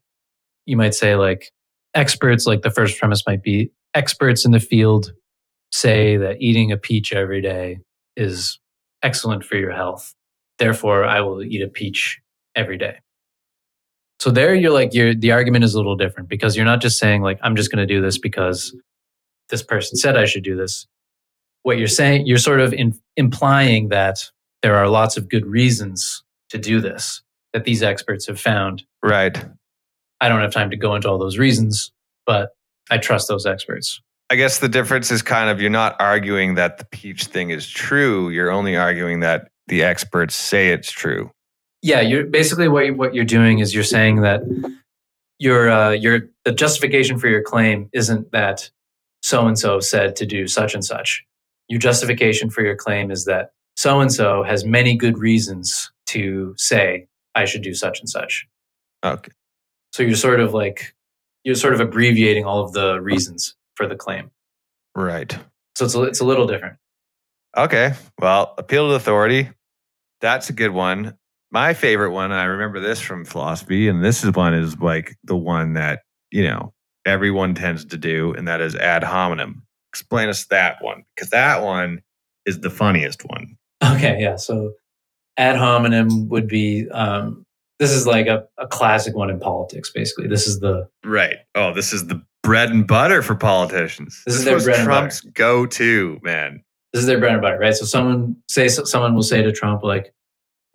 [0.65, 1.51] You might say like
[1.93, 5.13] experts like the first premise might be experts in the field
[5.71, 7.79] say that eating a peach every day
[8.15, 8.59] is
[9.03, 10.13] excellent for your health.
[10.57, 12.19] Therefore, I will eat a peach
[12.55, 12.99] every day.
[14.19, 16.99] So there you're like you're the argument is a little different because you're not just
[16.99, 18.75] saying like I'm just going to do this because
[19.49, 20.87] this person said I should do this.
[21.63, 24.29] What you're saying you're sort of in, implying that
[24.61, 27.21] there are lots of good reasons to do this
[27.53, 28.83] that these experts have found.
[29.01, 29.43] Right.
[30.21, 31.91] I don't have time to go into all those reasons,
[32.25, 32.51] but
[32.91, 34.01] I trust those experts.
[34.29, 37.67] I guess the difference is kind of you're not arguing that the peach thing is
[37.67, 38.29] true.
[38.29, 41.31] You're only arguing that the experts say it's true.
[41.81, 44.41] Yeah, you're basically what you, what you're doing is you're saying that
[45.37, 48.69] your uh, your the justification for your claim isn't that
[49.23, 51.25] so and so said to do such and such.
[51.67, 56.53] Your justification for your claim is that so and so has many good reasons to
[56.57, 58.47] say I should do such and such.
[59.03, 59.31] Okay.
[59.93, 60.93] So you're sort of like
[61.43, 64.31] you're sort of abbreviating all of the reasons for the claim.
[64.95, 65.37] Right.
[65.75, 66.77] So it's a, it's a little different.
[67.55, 67.93] Okay.
[68.19, 69.49] Well, appeal to authority.
[70.21, 71.17] That's a good one.
[71.51, 75.35] My favorite one, I remember this from philosophy, and this is one is like the
[75.35, 76.73] one that, you know,
[77.05, 79.63] everyone tends to do, and that is ad hominem.
[79.91, 82.01] Explain us that one, because that one
[82.45, 83.57] is the funniest one.
[83.83, 84.35] Okay, yeah.
[84.35, 84.73] So
[85.37, 87.45] ad hominem would be um,
[87.79, 90.27] this is like a, a classic one in politics, basically.
[90.27, 91.37] This is the Right.
[91.55, 94.21] Oh, this is the bread and butter for politicians.
[94.25, 96.63] This is their bread and Trump's go-to, man.
[96.93, 97.73] this is their bread and butter, right?
[97.73, 100.13] So someone say someone will say to Trump like,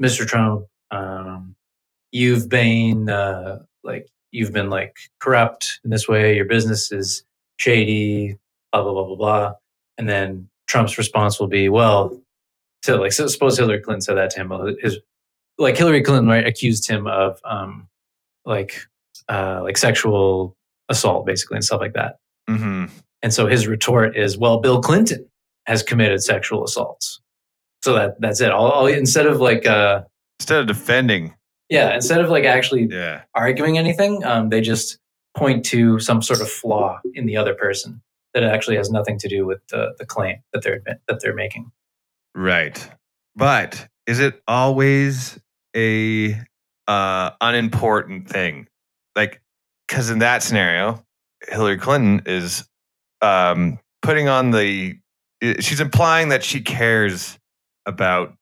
[0.03, 0.27] "Mr.
[0.27, 1.55] Trump, um,
[2.13, 6.37] you've been uh, like you've been like corrupt in this way.
[6.37, 7.25] Your business is
[7.59, 8.39] shady,
[8.73, 9.55] blah blah blah blah blah."
[9.99, 12.21] And then Trump's response will be, "Well,
[12.83, 14.77] so like so suppose Hillary Clinton said that to him.
[14.81, 14.99] His
[15.59, 17.89] like Hillary Clinton right accused him of um,
[18.45, 18.87] like
[19.29, 20.57] uh, like sexual
[20.89, 22.19] assault, basically, and stuff like that."
[22.49, 22.87] hmm
[23.23, 25.27] And so his retort is, well, Bill Clinton
[25.67, 27.21] has committed sexual assaults.
[27.85, 28.51] So that that's it.
[28.51, 30.05] All, all instead of like uh
[30.41, 31.35] Instead of defending,
[31.69, 34.99] yeah, instead of like actually yeah, arguing anything, um, they just
[35.37, 38.01] point to some sort of flaw in the other person
[38.33, 41.71] that actually has nothing to do with the the claim that they're that they're making.
[42.35, 42.91] right.
[43.37, 45.39] But is it always
[45.77, 46.41] a
[46.89, 48.67] uh, unimportant thing?
[49.15, 49.43] Like,
[49.87, 51.05] because in that scenario,
[51.49, 52.67] Hillary Clinton is
[53.21, 54.99] um, putting on the.
[55.61, 57.39] She's implying that she cares
[57.87, 58.35] about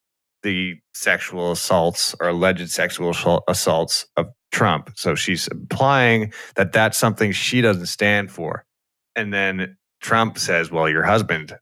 [0.42, 3.14] the sexual assaults or alleged sexual
[3.48, 4.90] assaults of Trump.
[4.96, 8.64] So she's implying that that's something she doesn't stand for.
[9.16, 11.56] And then Trump says, well, your husband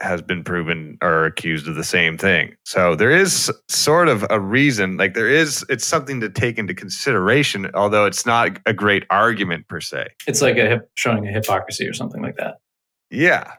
[0.00, 2.54] has been proven or accused of the same thing.
[2.64, 6.74] So there is sort of a reason, like there is, it's something to take into
[6.74, 10.08] consideration, although it's not a great argument per se.
[10.26, 12.56] It's like a hip, showing a hypocrisy or something like that.
[13.10, 13.52] Yeah.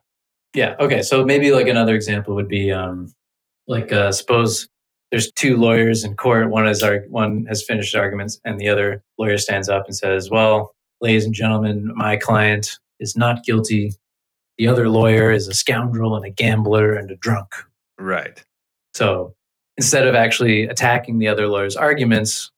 [0.53, 0.75] Yeah.
[0.79, 1.01] Okay.
[1.01, 3.13] So maybe like another example would be um,
[3.67, 4.67] like uh, suppose
[5.11, 6.49] there's two lawyers in court.
[6.49, 10.73] One has one has finished arguments, and the other lawyer stands up and says, "Well,
[11.01, 13.93] ladies and gentlemen, my client is not guilty.
[14.57, 17.53] The other lawyer is a scoundrel and a gambler and a drunk."
[17.97, 18.43] Right.
[18.93, 19.35] So
[19.77, 22.51] instead of actually attacking the other lawyer's arguments,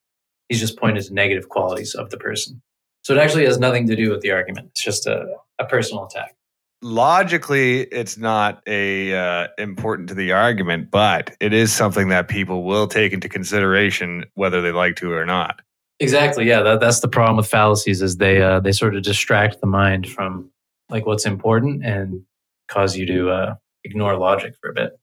[0.49, 2.61] he's just pointed to negative qualities of the person.
[3.03, 4.67] So it actually has nothing to do with the argument.
[4.71, 5.27] It's just a,
[5.59, 6.35] a personal attack.
[6.83, 12.63] Logically, it's not a uh, important to the argument, but it is something that people
[12.63, 15.61] will take into consideration whether they like to or not.
[15.99, 16.47] Exactly.
[16.47, 19.67] Yeah, that, that's the problem with fallacies is they uh, they sort of distract the
[19.67, 20.51] mind from
[20.89, 22.21] like what's important and
[22.67, 24.99] cause you to uh, ignore logic for a bit.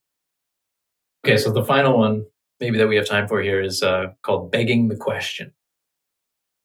[1.26, 2.24] Okay, so the final one,
[2.60, 5.52] maybe that we have time for here, is uh, called begging the question.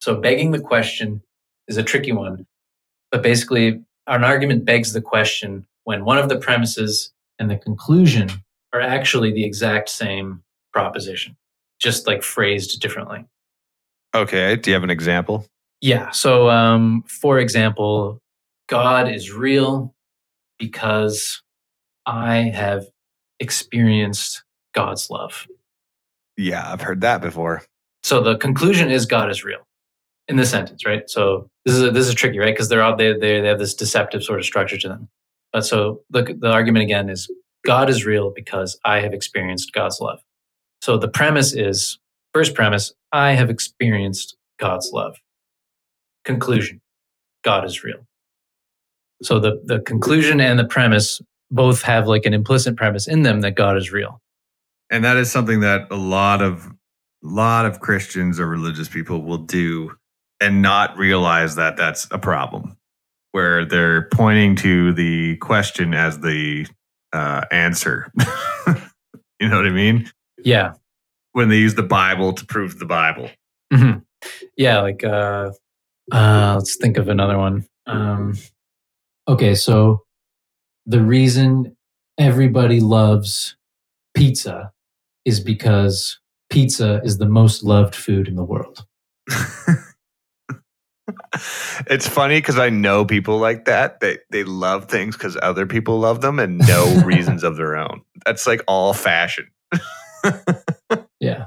[0.02, 1.24] So begging the question
[1.68, 2.46] is a tricky one,
[3.12, 8.30] but basically, an argument begs the question when one of the premises and the conclusion
[8.74, 10.44] are actually the exact same
[10.74, 11.38] proposition,
[11.80, 13.26] just like phrased differently.
[14.16, 14.56] Okay.
[14.56, 15.46] Do you have an example?
[15.82, 16.10] Yeah.
[16.12, 18.20] So, um, for example,
[18.68, 19.94] God is real
[20.58, 21.42] because
[22.06, 22.86] I have
[23.40, 24.44] experienced
[24.74, 25.48] God's love.
[26.36, 27.64] Yeah, I've heard that before.
[28.04, 29.68] So the conclusion is God is real
[30.30, 31.10] in this sentence, right?
[31.10, 32.54] So this is this is tricky, right?
[32.54, 35.10] Because they're all they they they have this deceptive sort of structure to them.
[35.52, 37.30] But so the the argument again is
[37.66, 40.20] God is real because I have experienced God's love.
[40.82, 42.00] So the premise is
[42.34, 45.18] first premise I have experienced God's love.
[46.24, 46.80] Conclusion
[47.44, 48.06] God is real.
[49.24, 51.22] So the the conclusion and the premise
[51.52, 54.22] both have like an implicit premise in them that God is real.
[54.92, 59.24] And that is something that a lot of a lot of Christians or religious people
[59.24, 59.92] will do
[60.42, 62.76] and not realize that that's a problem.
[63.32, 66.66] where they're pointing to the question as the
[67.14, 68.12] uh, answer.
[69.40, 70.10] you know what I mean?
[70.44, 70.74] Yeah.
[71.34, 73.30] When they use the Bible to prove the Bible.
[73.72, 74.04] Mhm.
[74.58, 75.52] Yeah, like uh
[76.12, 77.66] uh let's think of another one.
[77.86, 78.34] Um
[79.28, 80.04] okay, so
[80.88, 81.78] the reason
[82.18, 83.56] everybody loves
[84.16, 84.72] pizza
[85.24, 86.20] is because
[86.50, 88.86] pizza is the most loved food in the world.
[91.88, 94.00] it's funny because I know people like that.
[94.00, 98.02] They they love things because other people love them and no reasons of their own.
[98.26, 99.48] That's like all fashion.
[101.20, 101.46] Yeah.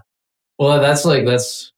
[0.58, 1.72] Well, that's like that's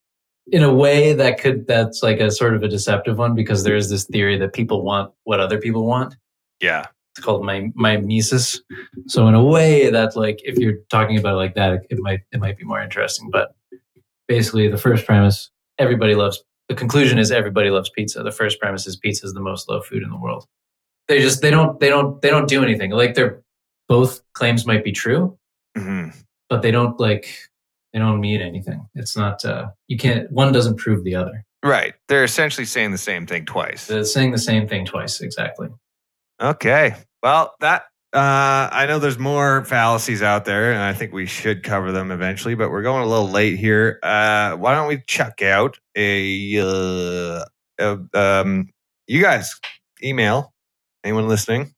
[0.49, 3.77] in a way that could that's like a sort of a deceptive one because there
[3.77, 6.17] is this theory that people want what other people want.
[6.61, 6.87] Yeah.
[7.17, 8.61] It's called my mimesis.
[9.07, 11.99] So in a way that like if you're talking about it like that, it, it
[12.01, 13.31] might it might be more interesting.
[13.31, 13.55] But
[14.27, 16.43] basically the first premise, everybody loves
[16.75, 18.23] the conclusion is everybody loves pizza.
[18.23, 20.47] The first premise is pizza is the most loved food in the world.
[21.07, 22.91] They just they don't they don't they don't do anything.
[22.91, 23.43] Like they're
[23.89, 25.39] both claims might be true,
[25.77, 26.09] hmm
[26.51, 27.27] but they don't like
[27.93, 28.87] they don't mean anything.
[28.95, 31.45] It's not uh you can't one doesn't prove the other.
[31.63, 31.95] Right.
[32.09, 33.87] They're essentially saying the same thing twice.
[33.87, 35.69] They're saying the same thing twice exactly.
[36.41, 36.95] Okay.
[37.23, 37.85] Well, that
[38.15, 42.13] uh, I know there's more fallacies out there, and I think we should cover them
[42.13, 42.55] eventually.
[42.55, 43.99] But we're going a little late here.
[44.05, 47.45] Uh, why don't we check out a uh,
[47.81, 48.69] uh, um,
[49.09, 49.53] you guys
[50.03, 50.55] email
[51.03, 51.75] anyone listening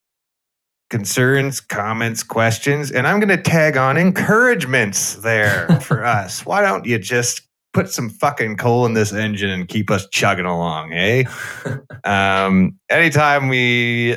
[0.91, 6.47] concerns, comments, questions, and I'm going to tag on encouragements there for us.
[6.47, 10.47] Why don't you just put some fucking coal in this engine and keep us chugging
[10.47, 11.24] along, eh?
[12.05, 14.16] um, anytime we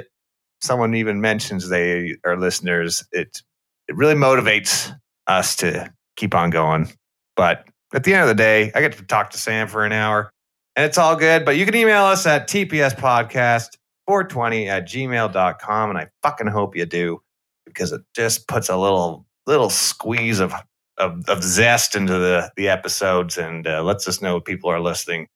[0.62, 3.41] someone even mentions they are listeners, it
[3.88, 4.93] it really motivates
[5.28, 6.91] us to keep on going.
[7.36, 9.91] But at the end of the day, I get to talk to Sam for an
[9.91, 10.32] hour
[10.80, 11.43] and it's all good.
[11.43, 15.89] But you can email us at tpspodcast 420 at gmail.com.
[15.89, 17.22] And I fucking hope you do
[17.66, 20.53] because it just puts a little little squeeze of
[20.97, 25.28] of, of zest into the, the episodes and uh, lets us know people are listening.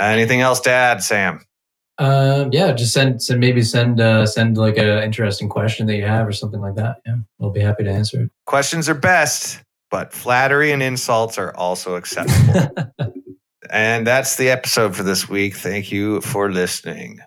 [0.00, 1.44] Anything else to add, Sam?
[1.98, 6.04] Um, yeah, just send, send maybe send uh, send like a interesting question that you
[6.04, 6.98] have or something like that.
[7.04, 8.30] Yeah, we'll be happy to answer it.
[8.46, 12.70] Questions are best, but flattery and insults are also acceptable.
[13.70, 15.56] and that's the episode for this week.
[15.56, 17.20] Thank you for listening.